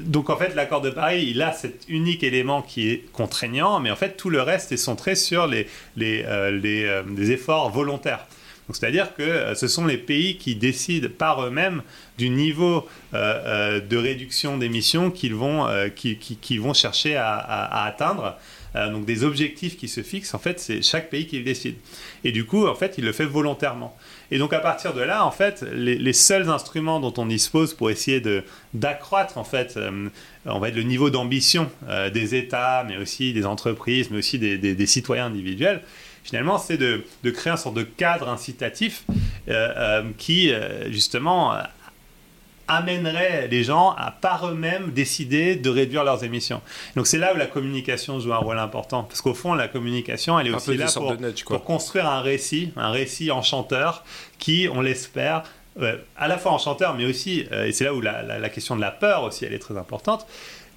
[0.00, 3.90] donc en fait, l'accord de Paris, il a cet unique élément qui est contraignant, mais
[3.90, 8.26] en fait, tout le reste est centré sur les, les, les, les efforts volontaires.
[8.70, 11.82] C'est-à-dire que ce sont les pays qui décident par eux-mêmes
[12.18, 18.36] du niveau de réduction d'émissions qu'ils vont, qui, vont chercher à, à atteindre.
[18.76, 21.76] Euh, donc des objectifs qui se fixent, en fait, c'est chaque pays qui le décide.
[22.24, 23.96] Et du coup, en fait, il le fait volontairement.
[24.30, 27.90] Et donc à partir de là, en fait, les, seuls instruments dont on dispose pour
[27.90, 28.22] essayer
[28.72, 30.08] d'accroître en fait, euh,
[30.46, 34.38] on va dire le niveau d'ambition euh, des États, mais aussi des entreprises, mais aussi
[34.38, 35.82] des, des, citoyens individuels,
[36.22, 39.04] finalement, c'est de, de, créer un sorte de cadre incitatif
[40.16, 40.52] qui
[40.88, 41.54] justement
[42.68, 46.60] amènerait les gens à par eux-mêmes décider de réduire leurs émissions.
[46.96, 50.38] Donc c'est là où la communication joue un rôle important, parce qu'au fond la communication
[50.38, 50.86] elle est aussi là
[51.44, 54.04] pour, construire un récit, un récit enchanteur
[54.38, 55.44] qui, on l'espère,
[55.80, 58.80] euh, à la fois enchanteur, mais aussi, euh, et c'est là où la, question de
[58.80, 60.26] la peur aussi elle est très importante,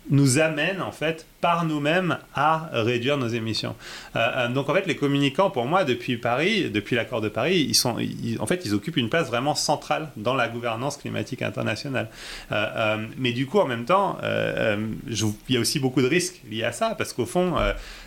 [0.09, 3.75] nous amène en fait par nous-mêmes à réduire nos émissions.
[4.15, 7.65] Euh, euh, donc en fait les communicants pour moi depuis Paris, depuis l'accord de Paris,
[7.67, 7.97] ils sont,
[8.39, 12.09] en fait ils occupent une place vraiment centrale dans la gouvernance climatique internationale.
[12.51, 16.63] Euh, mais du coup en même temps, il y a aussi beaucoup de risques liés
[16.63, 17.55] à ça parce qu'au fond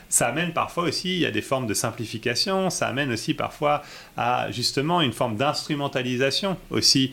[0.08, 3.82] ça amène parfois aussi à des formes de simplification, ça amène aussi parfois
[4.16, 7.12] à justement une forme d'instrumentalisation aussi,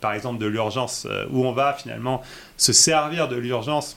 [0.00, 2.22] par exemple de l'urgence, où on va finalement
[2.56, 3.96] se servir de l'urgence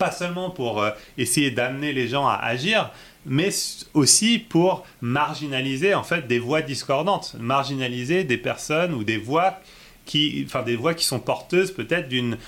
[0.00, 2.90] pas seulement pour euh, essayer d'amener les gens à agir,
[3.26, 3.50] mais
[3.92, 9.60] aussi pour marginaliser en fait des voix discordantes, marginaliser des personnes ou des voix
[10.06, 12.38] qui, enfin des voix qui sont porteuses peut-être d'une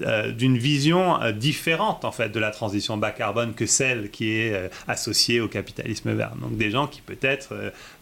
[0.00, 4.30] euh, d'une vision euh, différente en fait de la transition bas carbone que celle qui
[4.30, 6.32] est associée au capitalisme vert.
[6.40, 7.52] Donc des gens qui peut-être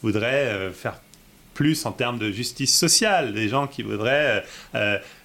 [0.05, 1.01] voudraient faire
[1.53, 4.45] plus en termes de justice sociale, des gens qui voudraient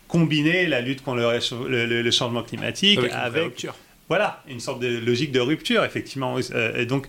[0.07, 1.21] combiner la lutte contre
[1.67, 3.67] le, changement climatique avec,
[4.07, 7.07] voilà une sorte de logique de rupture effectivement euh, et donc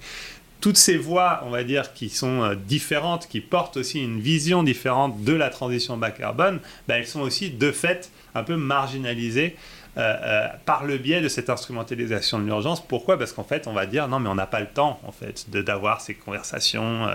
[0.63, 4.63] toutes ces voies, on va dire, qui sont euh, différentes, qui portent aussi une vision
[4.63, 9.55] différente de la transition bas carbone, bah, elles sont aussi de fait un peu marginalisées
[9.99, 12.85] euh, par le biais de cette instrumentalisation de l'urgence.
[12.85, 13.19] Pourquoi?
[13.19, 15.49] Parce qu'en fait, on va dire non, mais on n'a pas le temps en fait
[15.51, 17.07] d'avoir ces conversations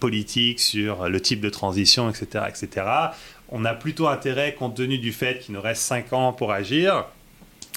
[0.00, 2.84] politiques sur le type de transition, etc., etc
[3.48, 7.06] on a plutôt intérêt, compte tenu du fait qu'il nous reste 5 ans pour agir,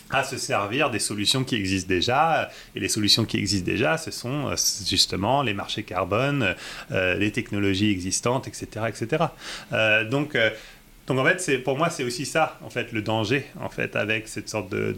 [0.09, 2.49] à se servir des solutions qui existent déjà.
[2.75, 4.55] Et les solutions qui existent déjà, ce sont euh,
[4.87, 6.55] justement les marchés carbone,
[6.91, 8.85] euh, les technologies existantes, etc.
[8.87, 9.25] etc.
[9.73, 10.37] Euh, donc,
[11.07, 14.27] donc en fait, pour moi, c'est aussi ça, en fait, le danger, en fait, avec
[14.27, 14.91] cette sorte de,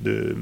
[0.00, 0.36] de,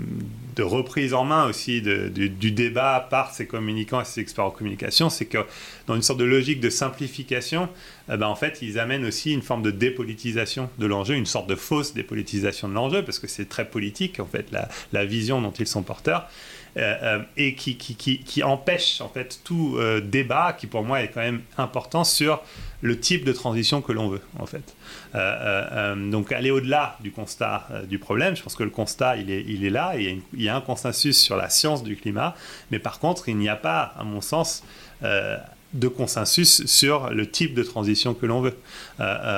[0.56, 5.10] de, reprise en main aussi du, débat par ces communicants et ces experts en communication,
[5.10, 5.44] c'est que
[5.86, 7.68] dans une sorte de logique de simplification,
[8.10, 11.50] eh ben, en fait, ils amènent aussi une forme de dépolitisation de l'enjeu, une sorte
[11.50, 15.42] de fausse dépolitisation de l'enjeu, parce que c'est très politique, en fait, la, la vision
[15.42, 16.30] dont ils sont porteurs.
[16.76, 21.02] Euh, euh, et qui, qui, qui, empêche en fait tout euh, débat qui pour moi
[21.02, 22.42] est quand même important sur
[22.80, 24.74] le type de transition que l'on veut en fait.
[26.10, 29.64] donc aller au-delà du constat du problème, je pense que le constat il est, il
[29.64, 32.34] est là, il y, a il y a un consensus sur la science du climat,
[32.70, 34.62] mais par contre il n'y a pas à mon sens
[35.02, 38.56] de consensus sur le type de transition que l'on veut.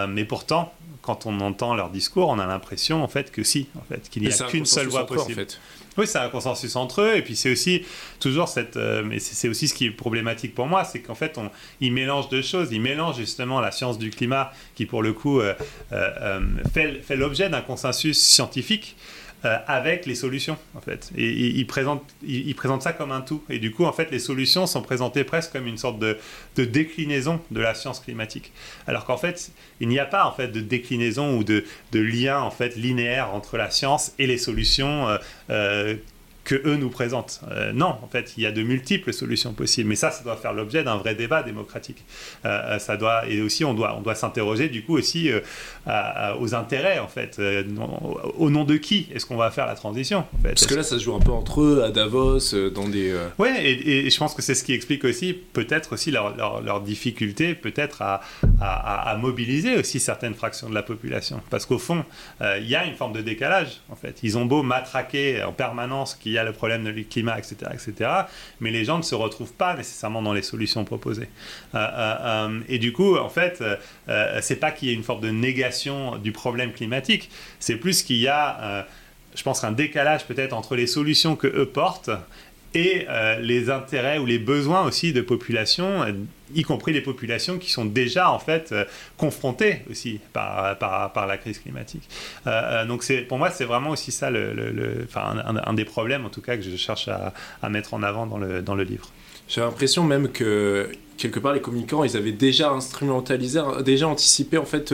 [0.08, 0.72] mais pourtant,
[1.06, 4.22] quand on entend leur discours, on a l'impression en fait que si, en fait, qu'il
[4.22, 5.40] n'y a qu'une seule voie possible.
[5.40, 5.60] En fait.
[5.98, 7.82] Oui, c'est un consensus entre eux, et puis c'est aussi
[8.20, 11.38] toujours cette, euh, mais c'est aussi ce qui est problématique pour moi, c'est qu'en fait,
[11.38, 12.68] on, ils mélangent deux choses.
[12.70, 15.54] Ils mélangent justement la science du climat, qui pour le coup euh,
[15.92, 16.40] euh,
[16.72, 18.96] fait, fait l'objet d'un consensus scientifique,
[19.44, 21.10] euh, avec les solutions, en fait.
[21.16, 23.42] Et il, présente, il, présente ça comme un tout.
[23.50, 26.16] Et du coup, en fait, les solutions sont présentées presque comme une sorte de,
[26.56, 28.52] de déclinaison de la science climatique.
[28.86, 32.40] Alors qu'en fait, il n'y a pas en fait de déclinaison ou de, de, lien
[32.40, 35.18] en fait linéaire entre la science et les solutions euh,
[35.50, 35.96] euh,
[36.46, 37.40] que eux nous présentent.
[37.50, 40.36] Euh, non, en fait, il y a de multiples solutions possibles, mais ça, ça doit
[40.36, 42.04] faire l'objet d'un vrai débat démocratique.
[42.44, 45.30] Euh, euh, ça doit, et aussi, on doit, on doit s'interroger du coup aussi
[46.40, 47.40] aux intérêts, en fait.
[48.38, 50.50] au nom de qui est-ce qu'on va faire la transition en fait?
[50.50, 53.12] Parce que là, ça se joue un peu entre eux, à Davos, dans des...
[53.38, 57.54] Oui, et, je pense que c'est ce qui explique aussi, peut-être aussi leur, leur, difficulté,
[57.54, 61.40] peut-être à, mobiliser aussi certaines fractions de la population.
[61.50, 62.04] Parce qu'au fond,
[62.40, 64.20] il y a une forme de décalage, en fait.
[64.22, 68.10] Ils ont beau matraquer en permanence qu'il y a le problème du climat, etc., etc.
[68.60, 71.28] Mais les gens ne se retrouvent pas nécessairement dans les solutions proposées.
[71.74, 73.62] Euh, euh, euh, et du coup, en fait,
[74.40, 78.16] c'est pas qu'il y ait une forme de négation du problème climatique, c'est plus qu'il
[78.16, 78.86] y a,
[79.34, 82.10] je pense, un décalage peut-être entre les solutions que eux portent
[82.74, 83.06] et
[83.40, 86.04] les intérêts ou les besoins aussi de populations
[86.54, 88.84] y compris les populations qui sont déjà en fait euh,
[89.16, 92.08] confrontées aussi par, par, par, la crise climatique.
[92.46, 96.30] Euh, euh, donc pour moi, c'est vraiment aussi ça le, le, un, des problèmes en
[96.30, 99.10] tout cas que je cherche à, à mettre en avant dans le, dans le livre.
[99.48, 104.64] J'ai l'impression même que quelque part les communicants, ils avaient déjà instrumentalisé, déjà anticipé en
[104.64, 104.92] fait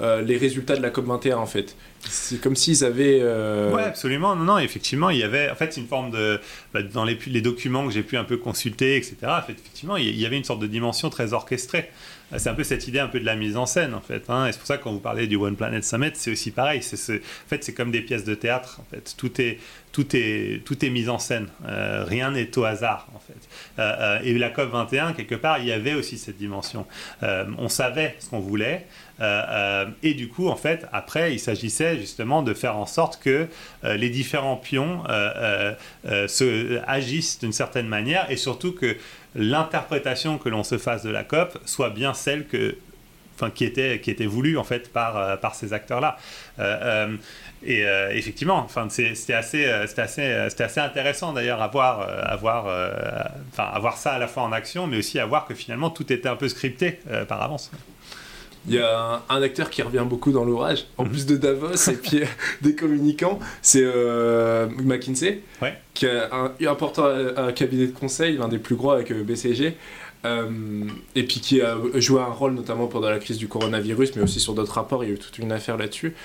[0.00, 1.76] les résultats de la COP21 en fait.
[2.08, 3.18] C'est comme s'ils avaient.
[3.20, 3.72] Euh...
[3.72, 4.36] Ouais, absolument.
[4.36, 5.50] Non, non, effectivement, il y avait.
[5.50, 6.40] En fait, une forme de.
[6.72, 10.16] Bah, dans les, documents que j'ai pu un peu consulter, etc., en fait, effectivement, il
[10.16, 11.90] y avait une sorte de dimension très orchestrée.
[12.32, 14.24] Euh, c'est un peu cette idée un peu de la mise en scène, en fait.
[14.28, 14.46] Hein.
[14.46, 16.80] Et c'est pour ça que quand vous parlez du One Planet Summit, c'est aussi pareil.
[16.80, 19.14] En fait, c'est comme des pièces de théâtre, en fait.
[19.16, 19.58] Tout est,
[19.92, 21.48] tout est, tout est mis en scène.
[21.66, 23.48] Euh, rien n'est au hasard, en fait.
[23.78, 26.86] Euh, et la COP 21, quelque part, il y avait aussi cette dimension.
[27.22, 28.86] On savait ce qu'on voulait.
[29.20, 33.20] Euh, euh, et du coup, en fait, après, il s'agissait justement de faire en sorte
[33.22, 33.46] que
[33.84, 35.02] euh, les différents pions
[36.04, 38.96] se, agissent d'une certaine manière et surtout que
[39.34, 42.76] l'interprétation que l'on se fasse de la COP soit bien celle que,
[43.34, 46.16] enfin, qui était, qui était voulue en fait par, par ces acteurs-là.
[47.64, 52.08] et effectivement, c'était assez, assez, assez intéressant d'ailleurs à voir,
[53.58, 56.10] à voir ça à la fois en action, mais aussi à voir que finalement tout
[56.12, 57.70] était un peu scripté par avance.
[58.68, 61.10] Il y a un, acteur qui revient beaucoup dans l'ouvrage, en mhm.
[61.10, 62.26] plus de Davos et puis euh,
[62.62, 65.42] des communicants, c'est euh, McKinsey,
[65.94, 69.76] qui a un, important un, cabinet de conseil, l'un des plus gros avec euh, BCG,
[71.14, 74.40] et puis qui a joué un rôle notamment pendant la crise du coronavirus, mais aussi
[74.40, 76.16] sur d'autres rapports, il y a eu toute une affaire là-dessus.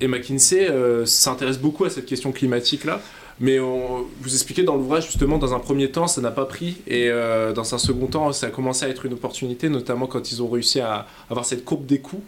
[0.00, 0.68] et McKinsey
[1.04, 3.00] s'intéresse beaucoup à cette question climatique-là.
[3.40, 6.76] Mais on, vous expliquez dans l'ouvrage, justement, dans un premier temps, ça n'a pas pris.
[6.86, 10.30] Et euh, dans un second temps, ça a commencé à être une opportunité, notamment quand
[10.30, 12.22] ils ont réussi à avoir cette courbe des coûts.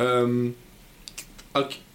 [0.00, 0.48] Euh,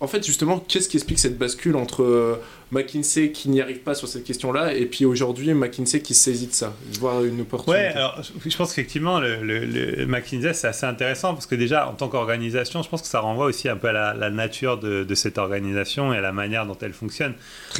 [0.02, 3.94] en fait, justement, qu'est-ce qui explique cette bascule entre euh, McKinsey qui n'y arrive pas
[3.94, 7.84] sur cette question-là et puis aujourd'hui McKinsey qui saisit de ça, voir une opportunité?
[7.84, 11.94] Ouais, alors je pense qu'effectivement, le, le, McKinsey c'est assez intéressant parce que déjà, en
[11.94, 15.16] tant qu'organisation, je pense que ça renvoie aussi un peu à la, nature de, de,
[15.16, 17.36] cette organisation et à la manière dont elle fonctionne.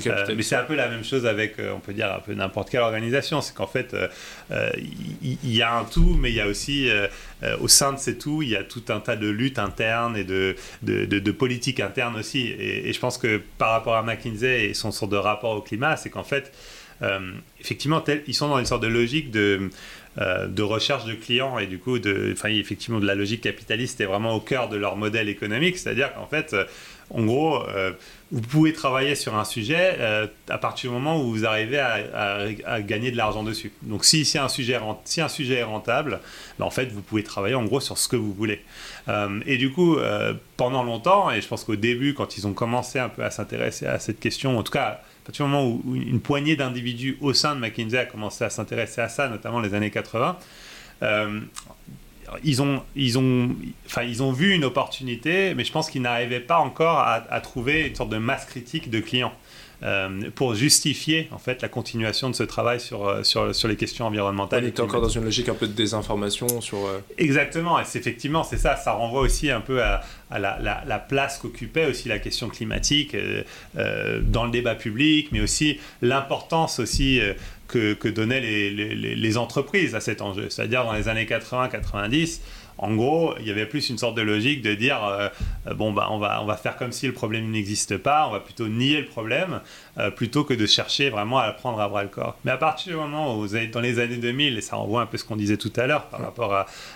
[0.06, 2.36] Euh, mais c'est un peu la même chose avec, euh, on peut dire, un peu
[2.36, 3.42] n'importe quelle organisation.
[3.42, 3.96] C'est qu'en fait,
[4.52, 6.88] il y, a un tout, mais il y a aussi,
[7.60, 10.24] au sein de ces tout, il y a tout un tas de luttes internes et
[10.24, 12.48] de, de, de politiques internes aussi.
[12.48, 15.98] Et, je pense que par rapport à McKinsey et son sorte de rapport au climat,
[15.98, 16.52] c'est qu'en fait,
[17.02, 19.70] euh, effectivement, ils sont dans une sorte de logique de,
[20.18, 24.06] euh, de recherche de clients et du coup, de, effectivement, de la logique capitaliste est
[24.06, 25.78] vraiment au cœur de leur modèle économique.
[25.78, 26.66] C'est-à-dire qu'en fait, euh,
[27.14, 27.64] en gros,
[28.32, 29.98] vous pouvez travailler sur un sujet
[30.50, 33.72] à partir du moment où vous arrivez à, gagner de l'argent dessus.
[33.82, 36.20] Donc, si, un sujet, est rentable,
[36.58, 38.62] ben, en fait, vous pouvez travailler en gros sur ce que vous voulez.
[39.46, 39.98] et du coup,
[40.58, 43.88] pendant longtemps, et je pense qu'au début, quand ils ont commencé un peu à s'intéresser
[43.88, 47.34] à cette question, en tout cas, à partir du moment où, une poignée d'individus au
[47.34, 50.38] sein de McKinsey a commencé à s'intéresser à ça, notamment les années 80,
[51.04, 51.42] euh,
[52.44, 56.40] ils, ont, ils, ont, enfin, ils ont vu une opportunité, mais je pense qu'ils n'arrivaient
[56.40, 59.34] pas encore à, à, trouver une sorte de masse critique de clients.
[59.84, 63.76] Euh, pour justifier en fait la continuation de ce travail sur, euh, sur, sur les
[63.76, 64.64] questions environnementales.
[64.64, 66.86] On était encore dans une logique un peu de désinformation sur.
[66.86, 70.60] Euh, Exactement, et c'est effectivement c'est ça, ça renvoie aussi un peu à, à la,
[70.86, 73.18] la, place qu'occupait aussi la question climatique
[73.74, 77.20] dans le débat public, mais aussi l'importance aussi
[77.72, 80.50] que, donnaient les, entreprises à cet enjeu.
[80.50, 82.42] C'est-à-dire dans les années 80-90,
[82.78, 85.30] En gros, il y avait plus une sorte de logique de dire euh,
[85.76, 88.40] bon bah on va on va faire comme si le problème n'existe pas, on va
[88.40, 89.62] plutôt nier le problème
[90.16, 92.38] plutôt que de chercher vraiment à le prendre à bras le corps.
[92.44, 95.02] Mais à partir du moment où vous êtes dans les années 2000 et ça renvoie
[95.02, 96.54] un peu ce qu'on disait tout à l'heure par rapport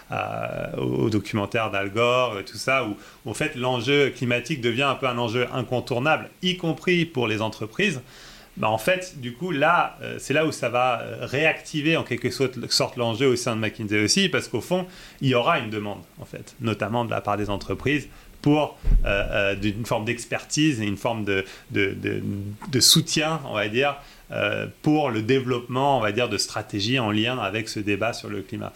[0.09, 2.95] à, au documentaire d'Al Gore, tout ça, où
[3.29, 8.01] en fait l'enjeu climatique devient un peu un enjeu incontournable, y compris pour les entreprises.
[8.57, 12.03] Bah, en fait, du coup, là, euh, c'est là où ça va euh, réactiver en
[12.03, 14.87] quelque sorte l'enjeu au sein de McKinsey aussi, parce qu'au fond,
[15.21, 18.07] il y aura une demande, en fait, notamment de la part des entreprises
[18.41, 21.43] pour euh, une forme d'expertise et une forme de,
[22.79, 23.95] soutien, on va dire,
[24.83, 28.41] pour le développement, on va dire, de stratégies en lien avec ce débat sur le
[28.41, 28.71] climat.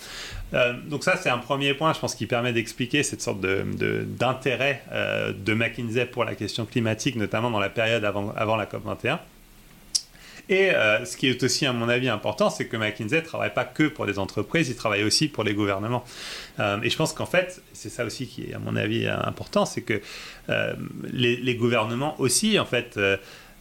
[0.87, 5.53] donc ça, c'est un premier point, je pense, qui permet d'expliquer cette sorte d'intérêt de,
[5.53, 9.19] McKinsey pour la question climatique, notamment dans la période avant, avant la COP21.
[10.49, 13.53] Et euh, ce qui est aussi, à mon avis, important, c'est que McKinsey ne travaille
[13.53, 16.03] pas que pour les entreprises, il travaille aussi pour les gouvernements.
[16.59, 19.65] Euh, et je pense qu'en fait, c'est ça aussi qui est, à mon avis, important,
[19.65, 20.01] c'est que
[20.49, 20.73] euh,
[21.13, 22.99] les, gouvernements aussi, en fait,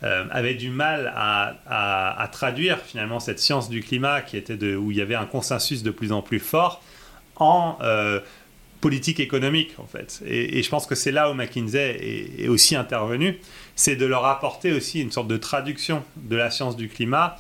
[0.01, 4.97] avaient du mal à, traduire finalement cette science du climat qui était de, où il
[4.97, 6.83] y avait un consensus de plus en plus fort
[7.37, 7.77] en
[8.81, 10.23] politique économique en fait.
[10.27, 13.39] Et, je pense que c'est là où McKinsey est, aussi intervenu,
[13.79, 17.39] c'est de leur apporter aussi une sorte de traduction de la science du climat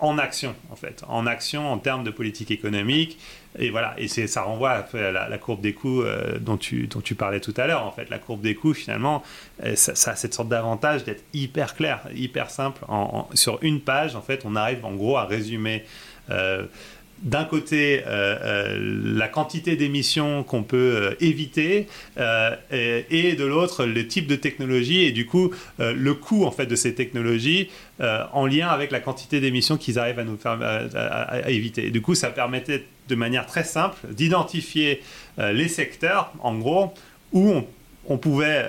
[0.00, 3.16] en action en fait, en action en termes de politique économique.
[3.60, 7.14] Et voilà, et ça renvoie à la, courbe des coûts euh, dont, tu, dont tu
[7.14, 7.84] parlais tout à l'heure.
[7.84, 9.22] En fait, la courbe des coûts finalement,
[9.62, 12.84] euh, ça, a cette sorte d'avantage d'être hyper clair, hyper simple.
[13.34, 15.84] sur une page, en fait, on arrive en gros à résumer.
[16.30, 16.66] Euh,
[17.22, 21.88] d'un côté euh, euh, la quantité d'émissions qu'on peut euh, éviter
[22.70, 26.76] et, de l'autre le type de technologie et du coup le coût en fait de
[26.76, 27.68] ces technologies
[28.00, 31.90] en lien avec la quantité d'émissions qu'ils arrivent à nous faire à, éviter.
[31.90, 35.02] Du coup ça permettait de manière très simple d'identifier
[35.38, 36.94] les secteurs en gros
[37.32, 37.66] où on,
[38.06, 38.66] on pouvait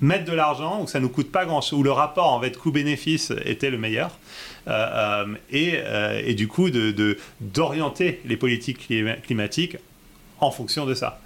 [0.00, 3.32] mettre de l'argent, où ça nous coûte pas grand-chose, où le rapport en fait coût-bénéfice
[3.44, 4.10] était le meilleur.
[4.66, 8.88] Euh, euh, et, euh, et, du coup de, d'orienter les politiques
[9.22, 9.76] climatiques
[10.40, 11.20] en fonction de ça.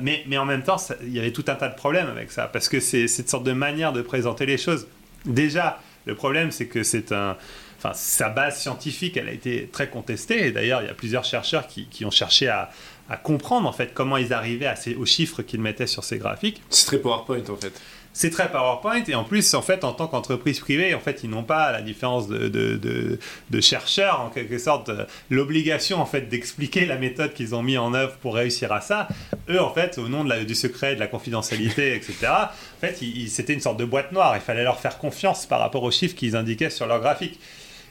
[0.00, 2.46] mais, mais en même temps, il y avait tout un tas de problèmes avec ça,
[2.46, 4.86] parce que c'est cette sorte de manière de présenter les choses.
[5.24, 7.36] Déjà, le problème, c'est que c'est un...
[7.78, 11.24] Enfin, sa base scientifique, elle a été très contestée, et d'ailleurs, il y a plusieurs
[11.24, 12.70] chercheurs qui, qui ont cherché à,
[13.08, 16.60] à, comprendre, en fait, comment ils arrivaient aux chiffres qu'ils mettaient sur ces graphiques.
[16.70, 17.80] C'est très PowerPoint, en fait
[18.18, 21.30] c'est très PowerPoint et en plus en fait en tant qu'entreprise privée en fait ils
[21.30, 24.90] n'ont pas la différence de, de, chercheurs en quelque sorte
[25.30, 29.06] l'obligation en fait d'expliquer la méthode qu'ils ont mis en œuvre pour réussir à ça.
[29.48, 32.98] Eux en fait au nom de la, du secret de la confidentialité etc en fait
[33.28, 34.34] c'était une sorte de boîte noire.
[34.34, 37.38] Il fallait leur faire confiance par rapport aux chiffres qu'ils indiquaient sur leur graphique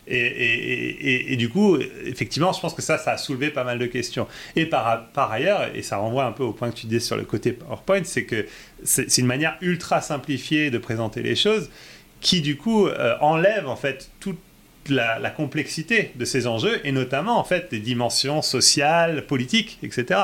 [0.09, 4.27] et, du coup, effectivement, je pense que ça, ça a soulevé pas mal de questions.
[4.55, 7.23] Et par, ailleurs, et ça renvoie un peu au point que tu disais sur le
[7.23, 8.45] côté PowerPoint, c'est que
[8.83, 11.69] c'est une manière ultra simplifiée de présenter les choses
[12.21, 14.39] qui, du coup, euh, enlève en fait toute
[14.89, 20.21] la, complexité de ces enjeux et notamment en fait des dimensions sociales, politiques, etc.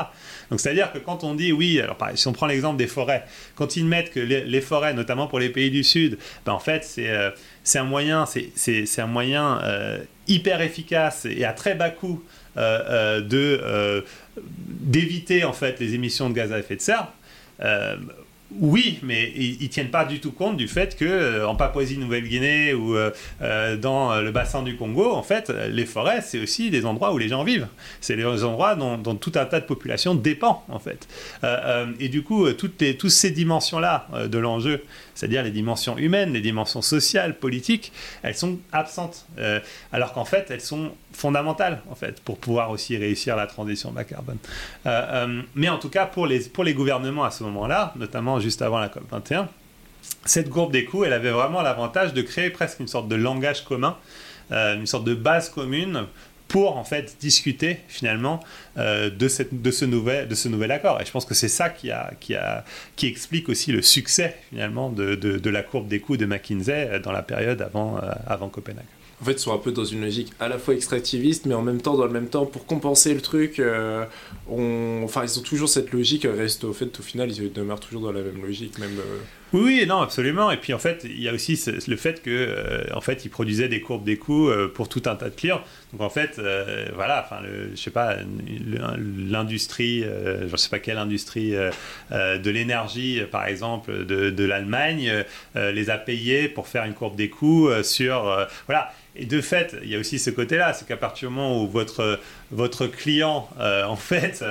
[0.54, 3.24] Donc c'est-à-dire que quand on dit oui, alors si on prend l'exemple des forêts,
[3.56, 6.84] quand ils mettent que les, forêts, notamment pour les pays du Sud, ben en fait
[6.84, 7.30] c'est euh,
[7.74, 12.22] un moyen, un moyen euh, hyper efficace et à très bas coût
[12.56, 14.00] euh,
[14.36, 17.08] d'éviter en fait les émissions de gaz à effet de serre.
[18.60, 22.72] Oui, mais ils, ne tiennent pas du tout compte du fait que euh, en Papouasie-Nouvelle-Guinée
[22.72, 23.10] ou euh,
[23.42, 27.18] euh, dans le bassin du Congo, en fait, les forêts, c'est aussi des endroits où
[27.18, 27.66] les gens vivent.
[28.00, 31.08] C'est les endroits dont, tout un tas de populations dépend, en fait.
[31.98, 34.82] et du coup, toutes ces dimensions-là de l'enjeu,
[35.14, 39.26] c'est-à-dire les dimensions humaines, les dimensions sociales, politiques, elles sont absentes.
[39.92, 44.04] alors qu'en fait, elles sont fondamentale en fait pour pouvoir aussi réussir la transition bas
[44.04, 44.38] carbone.
[44.86, 48.40] Euh, euh, mais en tout cas pour les, pour les gouvernements à ce moment-là, notamment
[48.40, 49.48] juste avant la COP 21,
[50.26, 53.64] cette courbe des coûts, elle avait vraiment l'avantage de créer presque une sorte de langage
[53.64, 53.96] commun,
[54.52, 56.06] euh, une sorte de base commune
[56.46, 58.38] pour en fait discuter finalement
[58.76, 61.00] de, cette, de, ce nouvel, de ce nouvel accord.
[61.00, 62.64] Et je pense que c'est ça qui, a, qui, a,
[62.96, 67.12] qui explique aussi le succès finalement de, de, la courbe des coûts de McKinsey dans
[67.12, 68.84] la période avant, avant Copenhague
[69.24, 71.80] en fait, sont un peu dans une logique à la fois extractiviste, mais en même
[71.80, 74.04] temps, dans le même temps, pour compenser le truc, euh,
[74.50, 75.00] on...
[75.02, 78.12] enfin, ils ont toujours cette logique, reste au fait, au final, ils demeurent toujours dans
[78.12, 78.98] la même logique, même.
[78.98, 79.20] Euh.
[79.54, 80.50] Oui, oui, non, absolument.
[80.50, 83.28] Et puis, en fait, il y a aussi le fait que, euh, en fait, ils
[83.28, 85.62] produisaient des courbes des coûts pour tout un tas de clients.
[85.92, 86.40] Donc, en fait,
[86.94, 87.40] voilà, enfin,
[87.70, 88.16] je sais pas,
[88.98, 91.52] l'industrie, je ne sais pas quelle industrie
[92.10, 95.24] de l'énergie, par exemple, de, l'Allemagne,
[95.54, 99.88] les a payés pour faire une courbe des coûts sur, voilà et de fait, il
[99.88, 102.18] y a aussi ce côté-là, c'est qu'à partir du moment où votre,
[102.50, 104.44] votre client, euh, en fait,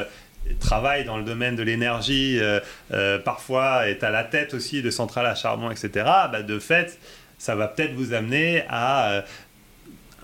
[0.59, 2.39] travaille dans le domaine de l'énergie,
[3.23, 5.89] parfois est à la tête aussi de centrales à charbon, etc.,
[6.31, 6.99] bah, de fait,
[7.37, 9.23] ça va peut-être vous amener à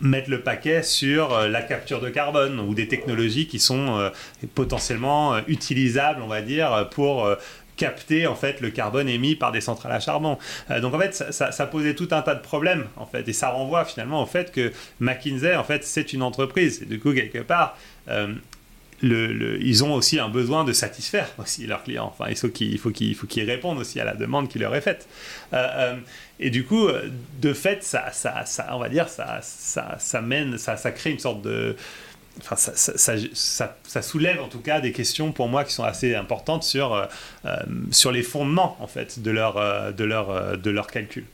[0.01, 4.09] mettre le paquet sur euh, la capture de carbone ou des technologies qui sont euh,
[4.55, 7.30] potentiellement euh, utilisables, on va dire, pour
[7.78, 10.38] capter en fait le carbone émis par des centrales à charbon.
[10.82, 13.49] donc en fait ça, ça, posait tout un tas de problèmes en fait et ça
[13.49, 17.39] renvoie finalement au fait que McKinsey en fait c'est une entreprise et du coup quelque
[17.39, 17.78] part
[19.02, 22.14] le, ils ont aussi un besoin de satisfaire aussi leurs clients.
[22.18, 25.08] Enfin, il faut qu'ils faut qu'ils répondent aussi à la demande qui leur est faite.
[25.54, 25.95] Euh, euh,
[26.39, 26.88] et du coup,
[27.41, 31.12] de fait, ça, ça, ça, on va dire, ça, ça, ça mène, ça, ça crée
[31.12, 31.76] une sorte de
[32.42, 36.94] Enfin, ça, soulève en tout cas des questions pour moi qui sont assez importantes sur,
[36.94, 37.06] euh,
[37.92, 41.26] sur les fondements en fait de leur, de leur, de leur calcul.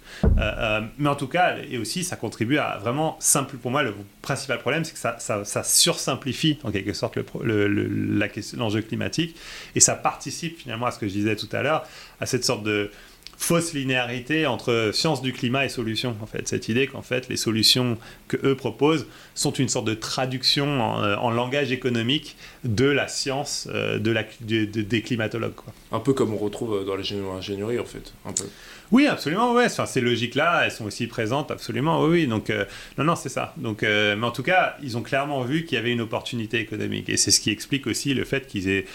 [0.98, 3.58] mais en tout cas, et aussi ça contribue à vraiment simple.
[3.58, 9.36] Pour moi, le principal problème, c'est que ça, sursimplifie en quelque sorte l'enjeu le, climatique
[9.76, 11.86] et ça participe finalement à ce que je disais tout à l'heure,
[12.20, 12.92] à cette sorte de
[13.38, 16.16] fausse linéarité entre science du climat et solutions.
[16.22, 19.94] En fait, cette idée qu'en fait les solutions que eux proposent sont une sorte de
[19.94, 25.54] traduction en, euh, langage économique de la science euh, de la, des climatologues.
[25.92, 28.14] Un peu comme on retrouve dans l'ingénierie en fait.
[28.26, 28.46] Un peu.
[28.92, 29.66] Oui, absolument, ouais.
[29.66, 32.28] Enfin, ces logiques-là, elles sont aussi présentes, absolument, oui.
[32.28, 32.66] Donc, euh,
[32.98, 33.54] non, non, c'est ça.
[33.58, 37.10] Donc, mais en tout cas, ils ont clairement vu qu'il y avait une opportunité économique.
[37.10, 38.86] Et c'est ce qui explique aussi le fait qu'ils aient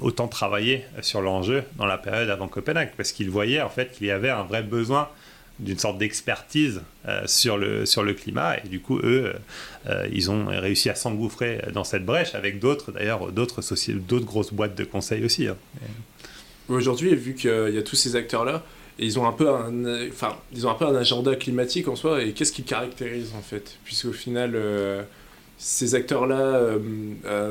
[0.00, 4.06] autant travaillé sur l'enjeu dans la période avant Copenhague, parce qu'ils voyaient en fait qu'il
[4.06, 5.08] y avait un vrai besoin
[5.58, 8.56] d'une sorte d'expertise euh, sur, le, sur le climat.
[8.58, 9.34] Et du coup, eux,
[9.88, 13.62] euh, ils ont réussi à s'engouffrer dans cette brèche avec d'autres, d'ailleurs, d'autres
[14.20, 15.48] grosses boîtes de conseil aussi.
[15.48, 15.56] Hein.
[16.68, 18.64] Aujourd'hui, vu qu'il y a tous ces acteurs-là,
[18.98, 22.22] ils ont un peu un, enfin, ils ont un peu un agenda climatique en soi.
[22.22, 23.78] Et qu'est-ce qui caractérise en fait?
[23.84, 25.02] Puisqu'au final, euh,
[25.56, 26.76] ces acteurs-là,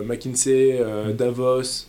[0.05, 1.13] McKinsey, mm.
[1.13, 1.87] Davos,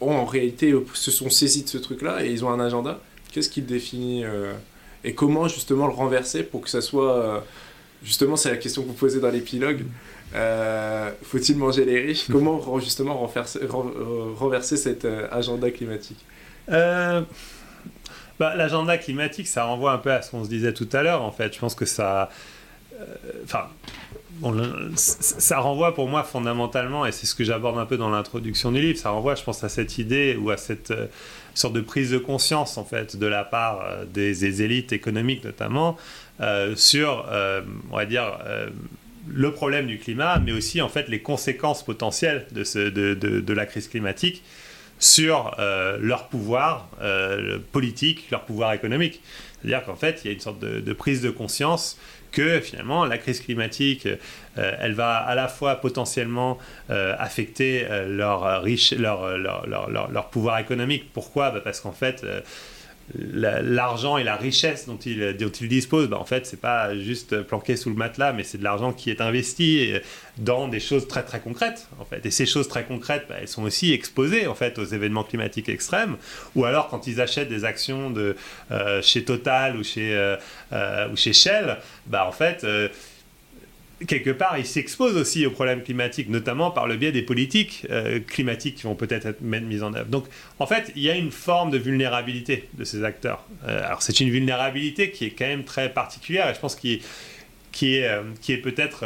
[0.00, 3.00] ont en réalité se sont saisis de ce truc-là et ils ont un agenda.
[3.32, 4.24] Qu'est-ce qui le définit
[5.06, 7.16] et comment justement le renverser pour que ça soit.
[7.16, 7.40] Euh,
[8.02, 9.84] justement, c'est la question que vous posez dans l'épilogue.
[10.34, 12.26] Euh, faut-il manger les riches?
[12.30, 16.18] Comment justement renverser, renverser cet euh, agenda climatique?
[16.68, 17.24] Bah,
[18.38, 21.32] L'agenda climatique, ça renvoie un peu à ce qu'on se disait tout à l'heure, en
[21.32, 21.54] fait.
[21.54, 22.30] Je pense que ça.
[23.44, 23.66] Enfin.
[24.96, 28.80] ça renvoie pour moi fondamentalement, et c'est ce que j'aborde un peu dans l'introduction du
[28.80, 30.92] livre, ça renvoie, je pense, à cette idée ou à cette,
[31.58, 35.96] sorte de prise de conscience en fait de la part euh, des, élites économiques notamment
[36.40, 38.38] euh, sur, euh, on va dire,
[39.28, 44.44] le problème du climat, mais aussi en fait les conséquences potentielles de, la crise climatique
[44.98, 46.88] sur leur pouvoir
[47.72, 49.20] politique, leur pouvoir économique.
[49.66, 51.98] C'est-à-dire qu'en fait, il y a une sorte de, prise de conscience
[52.30, 56.58] que finalement la crise climatique, euh, elle va à la fois potentiellement
[56.90, 61.12] euh, affecter euh, leur, riche, leur, leur, leur, pouvoir économique.
[61.12, 61.50] Pourquoi?
[61.50, 62.24] Bah, Parce qu'en fait,
[63.14, 67.42] l'argent et la richesse dont ils, dont ils disposent, bah, en fait, c'est pas juste
[67.42, 69.92] planqué sous le matelas, mais c'est de l'argent qui est investi
[70.38, 72.24] dans des choses très très concrètes, en fait.
[72.26, 75.68] Et ces choses très concrètes, bah, elles sont aussi exposées, en fait, aux événements climatiques
[75.68, 76.16] extrêmes.
[76.54, 78.36] Ou alors, quand ils achètent des actions de,
[79.02, 80.36] chez Total ou chez,
[80.72, 82.66] ou chez Shell, bah, en fait
[84.06, 88.20] quelque part, ils s'exposent aussi aux problèmes climatiques, notamment par le biais des politiques euh,
[88.20, 90.08] climatiques qui vont peut-être être mises en œuvre.
[90.08, 90.26] Donc,
[90.58, 93.44] en fait, il y a une forme de vulnérabilité de ces acteurs.
[93.66, 97.00] Euh, alors, c'est une vulnérabilité qui est quand même très particulière et je pense qui,
[97.82, 99.04] est, euh, est peut-être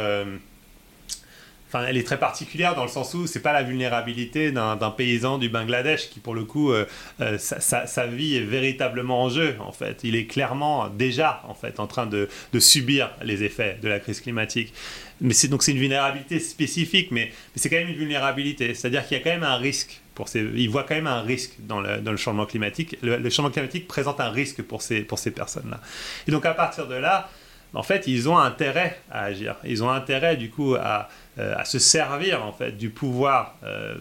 [1.73, 5.49] Elle est très particulière dans le sens où c'est pas la vulnérabilité d'un paysan du
[5.49, 6.85] Bangladesh qui, pour le coup, euh,
[7.21, 9.55] euh, sa, vie est véritablement en jeu.
[9.59, 12.27] En fait, il est clairement déjà en fait en train de,
[12.59, 14.73] subir les effets de la crise climatique.
[15.21, 18.73] Mais donc c'est une vulnérabilité spécifique, mais, c'est quand même une vulnérabilité.
[18.73, 21.21] C'est-à-dire qu'il y a quand même un risque pour ces, il voit quand même un
[21.21, 22.97] risque dans le, le changement climatique.
[23.01, 25.79] Le, changement climatique présente un risque pour ces, pour ces personnes-là.
[26.27, 27.29] Et donc à partir de là,
[27.73, 29.55] en fait, ils ont intérêt à agir.
[29.63, 31.09] Ils ont intérêt, du coup, à,
[31.39, 33.95] euh, se servir, en fait, du pouvoir euh,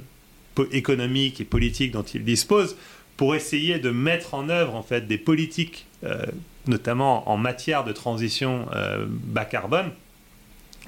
[0.72, 2.76] économique et politique dont ils disposent
[3.16, 6.26] pour essayer de mettre en œuvre, en fait, des politiques, euh,
[6.66, 8.66] notamment en matière de transition
[9.06, 9.90] bas carbone,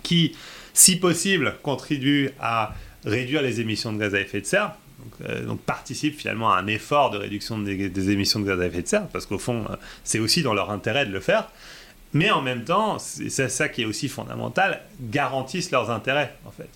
[0.03, 0.35] qui,
[0.75, 2.75] si possible, contribuent à
[3.05, 4.73] réduire les émissions de gaz à effet de serre,
[5.47, 8.89] donc, participent finalement à un effort de réduction des, émissions de gaz à effet de
[8.89, 9.67] serre, parce qu'au fond,
[10.05, 11.49] c'est aussi dans leur intérêt de le faire
[12.13, 16.69] mais en même temps, c'est ça qui est aussi fondamental, garantissent leurs intérêts, en fait.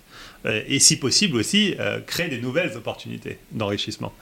[0.45, 4.13] Euh, et si possible aussi, euh, créent des nouvelles opportunités d'enrichissement.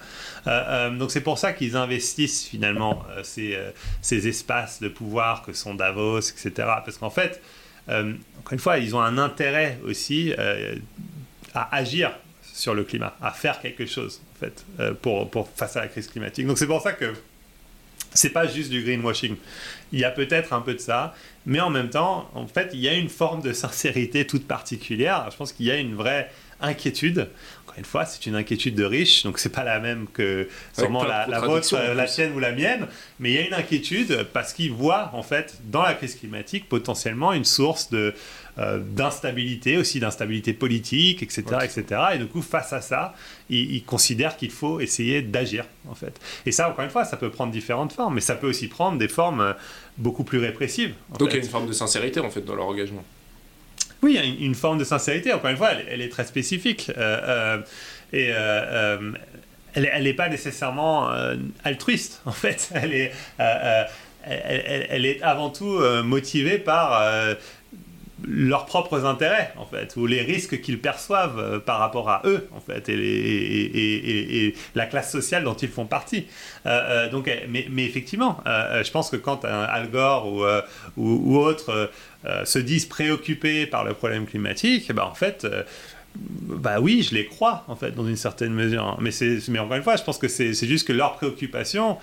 [0.48, 3.58] Euh, donc c'est pour ça qu'ils investissent finalement ces,
[4.02, 6.52] ces, espaces de pouvoir que sont Davos, etc.
[6.56, 7.42] Parce qu'en fait,
[7.88, 10.34] encore une fois, ils ont un intérêt aussi
[11.54, 12.12] à agir
[12.44, 14.66] sur le climat, à faire quelque chose en fait
[15.02, 16.48] pour, pour face à la crise climatique.
[16.48, 17.14] Donc c'est pour ça que
[18.16, 19.36] c'est pas juste du greenwashing.
[19.92, 21.14] Il y a peut-être un peu de ça,
[21.46, 25.28] mais en même temps, en fait, il y a une forme de sincérité toute particulière.
[25.32, 27.30] Je pense qu'il y a une vraie inquiétude.
[27.64, 31.04] Encore une fois, c'est une inquiétude de riche, donc c'est pas la même que sûrement
[31.04, 32.88] la, la vôtre, la sienne ou la mienne,
[33.20, 36.70] mais il y a une inquiétude parce qu'ils voient en fait dans la crise climatique
[36.70, 38.14] potentiellement une source de
[38.58, 42.02] euh, d'instabilité, aussi d'instabilité politique, etc., etc.
[42.14, 43.14] Et du coup, face à ça,
[43.50, 46.22] ils, considèrent qu'il faut essayer d'agir, en fait.
[46.46, 48.98] Et ça, encore une fois, ça peut prendre différentes formes, mais ça peut aussi prendre
[48.98, 49.54] des formes euh,
[49.98, 50.94] beaucoup plus répressives.
[51.20, 53.04] Donc il y a une forme de sincérité, en fait, dans leur engagement.
[54.02, 56.90] Oui, il y a une, forme de sincérité, encore une fois, elle, est très spécifique.
[56.98, 57.58] Euh,
[58.14, 58.28] et
[59.74, 61.10] elle n'est pas nécessairement
[61.66, 62.70] altruiste, en fait.
[62.74, 67.36] Elle est, elle, elle, est avant tout motivée par
[68.28, 72.48] leurs propres intérêts, en fait, ou les risques qu'ils perçoivent euh, par rapport à eux,
[72.56, 76.26] en fait, et, la classe sociale dont ils font partie.
[76.66, 80.44] Euh, euh, donc, mais, mais effectivement, je pense que quand Al Gore ou,
[80.98, 81.92] ou, autres
[82.44, 85.48] se disent préoccupés par le problème climatique, ben, en fait,
[86.16, 88.98] bah oui, je les crois, en fait, dans une certaine mesure.
[89.02, 89.12] Mais,
[89.50, 91.98] mais encore une fois, je pense que c'est juste que leur préoccupation,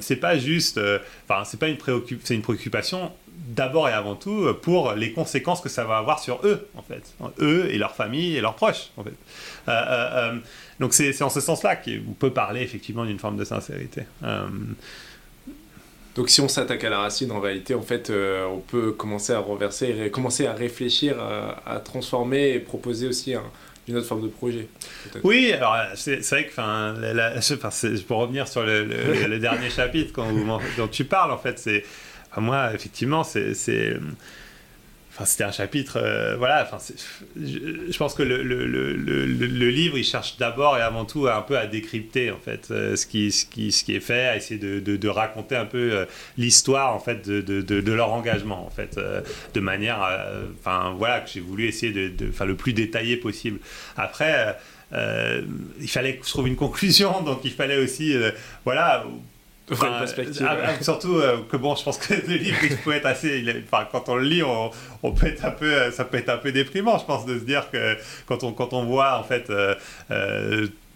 [0.00, 0.80] c'est pas juste.
[1.28, 3.12] Enfin, c'est pas une, préoccup, une préoccupation
[3.46, 6.82] d'abord et avant tout euh, pour les conséquences que ça va avoir sur eux, en
[6.82, 7.02] fait.
[7.40, 9.14] Eux et leurs familles et leurs proches, en fait.
[9.68, 10.38] Euh, euh,
[10.80, 14.02] donc c'est en ce sens-là qu'on peut parler effectivement d'une forme de sincérité.
[16.14, 19.38] Donc si on s'attaque à la racine, en réalité, en fait, on peut commencer à
[19.40, 21.16] renverser, commencer à réfléchir,
[21.66, 23.34] à, transformer et proposer aussi
[23.88, 24.68] une autre forme de projet.
[25.24, 26.94] Oui, alors c'est vrai que, enfin,
[28.06, 30.28] pour revenir sur le, dernier chapitre quand
[30.76, 31.84] dont tu parles, en fait, c'est
[32.40, 33.54] moi, effectivement, c'est.
[35.18, 36.62] Enfin, c'était un chapitre, euh, voilà.
[36.62, 36.78] Enfin,
[37.36, 42.30] je, pense que le, livre, il cherche d'abord et avant tout un peu à décrypter
[42.30, 46.04] en fait euh, ce, qui, est fait, à essayer de, raconter un peu euh,
[46.36, 48.96] l'histoire en fait de, de, leur engagement en fait,
[49.54, 49.98] de manière,
[50.60, 53.58] enfin voilà, que j'ai voulu essayer de, enfin le plus détaillé possible.
[53.96, 54.56] Après.
[54.92, 58.14] il fallait que je trouve une conclusion, donc il fallait aussi,
[58.64, 59.04] voilà,
[59.70, 63.44] Enfin, euh, surtout euh, que bon, je pense que le livre il peut être assez.
[63.64, 64.70] enfin, quand on le lit, on,
[65.02, 67.38] on, peut être un peu, euh, ça peut être un peu déprimant, je pense, de
[67.38, 67.96] se dire que
[68.26, 69.50] quand on quand on voit en fait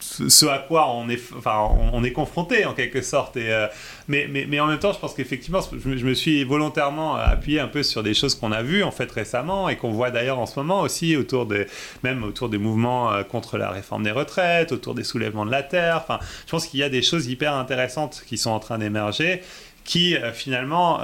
[0.02, 3.36] ce à quoi on est, enfin, on est confronté en quelque sorte.
[3.36, 3.68] Euh,
[4.08, 8.02] mais, en même temps, je pense qu'effectivement, je, me suis volontairement appuyé un peu sur
[8.02, 10.80] des choses qu'on a vues en fait récemment et qu'on voit d'ailleurs en ce moment
[10.80, 11.66] aussi autour des,
[12.02, 15.62] même autour des mouvements euh, contre la réforme des retraites, autour des soulèvements de la
[15.62, 16.04] terre.
[16.46, 19.42] Je pense qu'il y a des choses hyper intéressantes qui sont en train d'émerger,
[19.84, 21.00] qui euh, finalement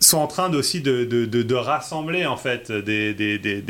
[0.00, 3.60] sont en train aussi de, de, de, rassembler en fait des, des, des,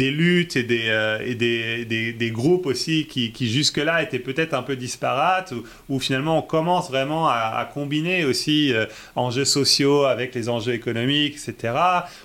[0.00, 4.54] des luttes et, des, euh, et des, des, groupes aussi qui, qui jusque-là étaient peut-être
[4.54, 5.52] un peu disparates,
[5.88, 11.34] où, finalement on commence vraiment à, combiner aussi euh, enjeux sociaux avec les enjeux économiques,
[11.34, 11.74] etc.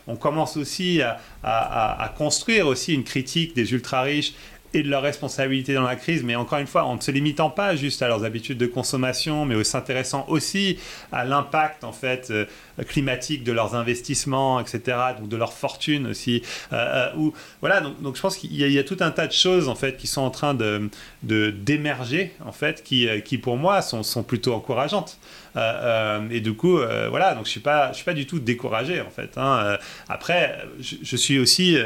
[0.07, 4.33] On commence aussi à, à, à construire aussi une critique des ultra-riches
[4.75, 7.49] et de leur responsabilité dans la crise, mais encore une fois, en ne se limitant
[7.49, 10.77] pas juste à leurs habitudes de consommation, mais en s'intéressant aussi
[11.13, 12.45] à l'impact en fait euh,
[12.85, 16.43] climatique de leurs investissements, etc., donc de leur fortune aussi.
[16.73, 17.29] Euh, euh
[17.61, 20.07] voilà, donc, je pense qu'il y, a tout un tas de choses en fait qui
[20.07, 20.89] sont en train de
[21.23, 25.17] d'émerger en fait, qui, qui pour moi sont, sont plutôt encourageantes.
[25.55, 26.77] et du coup,
[27.09, 29.37] voilà, donc je suis pas je suis pas du tout découragé en fait.
[29.37, 29.77] Hein.
[30.09, 31.77] Après, je, je, suis aussi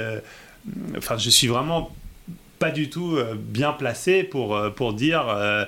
[0.98, 1.92] enfin, je suis vraiment
[2.60, 5.66] pas du tout euh, bien placé pour, euh, pour dire, euh,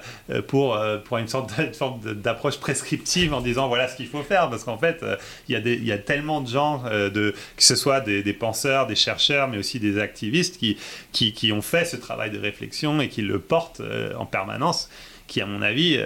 [0.48, 1.52] pour, pour une sorte
[2.06, 4.50] d'approche prescriptive en disant voilà ce qu'il faut faire.
[4.50, 5.04] Parce qu'en fait,
[5.48, 8.88] il y, a y a tellement de gens, de, que ce soit des, des, penseurs,
[8.88, 10.78] des chercheurs, mais aussi des activistes qui,
[11.12, 13.82] qui, qui, ont fait ce travail de réflexion et qui le portent
[14.18, 14.90] en permanence,
[15.28, 16.00] qui, à mon avis,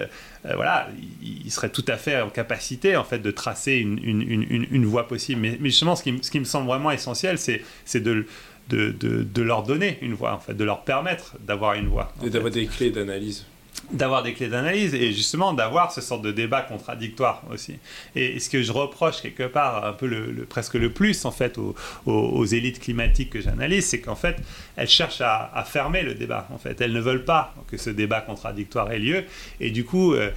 [0.44, 0.88] voilà,
[1.22, 4.86] ils seraient tout à fait en capacité en fait de tracer une, une, une, une
[4.86, 5.40] voie possible.
[5.40, 8.26] Mais, mais justement, ce qui, ce qui, me semble vraiment essentiel, c'est de
[8.68, 12.12] de, de, leur donner une voix, en fait, de leur permettre d'avoir une voix.
[12.24, 13.46] Et d'avoir des clés d'analyse.
[13.92, 17.76] D'avoir des clés d'analyse et justement d'avoir ce sort de débat contradictoire aussi.
[18.16, 21.58] Et ce que je reproche quelque part un peu le, presque le plus en fait
[21.58, 21.74] aux,
[22.06, 24.38] aux, élites climatiques que j'analyse, c'est qu'en fait
[24.76, 26.48] elles cherchent à, à, fermer le débat.
[26.52, 29.24] En fait, elles ne veulent pas que ce débat contradictoire ait lieu
[29.60, 30.30] et du coup euh,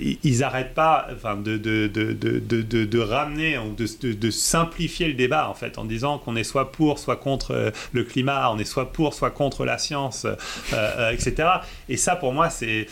[0.00, 6.36] ils n'arrêtent pas de, ramener ou de, simplifier le débat en fait en disant qu'on
[6.36, 9.78] est soit pour soit contre euh, le climat on est soit pour soit contre la
[9.78, 10.26] science
[10.72, 11.48] euh, etc
[11.88, 12.86] et ça pour moi c'est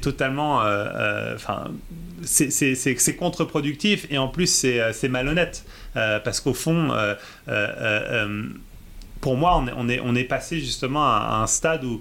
[0.00, 0.62] totalement
[1.34, 1.70] enfin
[2.24, 5.64] c'est contre-productif et en plus c'est malhonnête.
[5.94, 6.90] Parce qu'au fond
[9.20, 12.00] pour moi, on est passé justement à, un stade où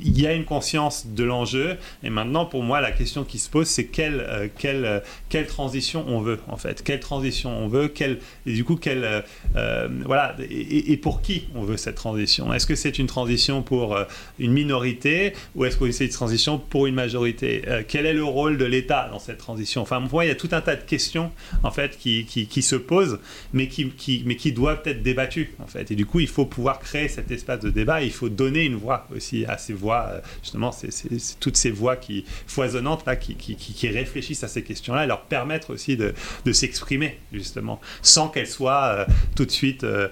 [0.00, 1.76] il y a une conscience de l'enjeu.
[2.02, 5.46] Et maintenant, pour moi, la question qui se pose, c'est quelle, euh, quelle, euh, quelle
[5.46, 6.82] transition on veut, en fait.
[6.82, 9.24] Quelle transition on veut, quelle, et du coup, quelle,
[9.56, 12.52] euh, voilà, et, pour qui on veut cette transition?
[12.52, 13.96] Est-ce que c'est une transition pour
[14.38, 17.62] une minorité ou est-ce que c'est une transition pour une majorité?
[17.88, 19.82] Quel est le rôle de l'État dans cette transition?
[19.82, 21.30] Enfin, pour moi, il y a tout un tas de questions,
[21.62, 23.18] en fait, qui, qui, se posent,
[23.52, 25.90] mais qui, qui, mais qui doivent être débattues, en fait.
[25.90, 28.76] Et du coup, il faut pouvoir créer cet espace de débat, il faut donner une
[28.76, 33.88] voix aussi à ces voix euh, justement, c'est toutes ces voix qui, foisonnantes là, qui,
[33.88, 36.14] réfléchissent à ces questions-là et leur permettre aussi de,
[36.44, 39.04] de s'exprimer, justement, sans qu'elles soient euh,
[39.36, 39.84] tout de suite.
[39.84, 40.08] Euh,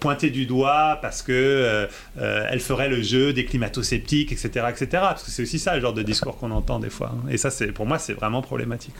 [0.00, 4.86] pointées du doigt parce que elle ferait le jeu des climato-sceptiques, etc., etc.
[4.92, 7.12] Parce que c'est aussi ça le genre de discours qu'on entend des fois.
[7.14, 7.28] Hein.
[7.30, 8.94] Et ça, c'est pour moi, c'est vraiment problématique.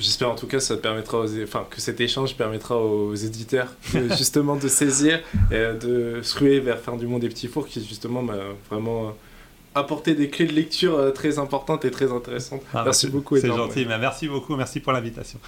[0.00, 3.68] J'espère en tout cas ça permettra aux, enfin, que cet échange permettra aux éditeurs
[4.16, 7.84] justement de saisir et de se ruer vers Fin du Monde des Petits Fours qui
[7.86, 8.38] justement m'a
[8.70, 9.14] vraiment
[9.74, 12.62] apporté des clés de lecture euh, très importantes et très intéressantes.
[12.74, 13.36] Ah, merci beaucoup.
[13.36, 15.38] C'est gentil, merci beaucoup, merci pour l'invitation.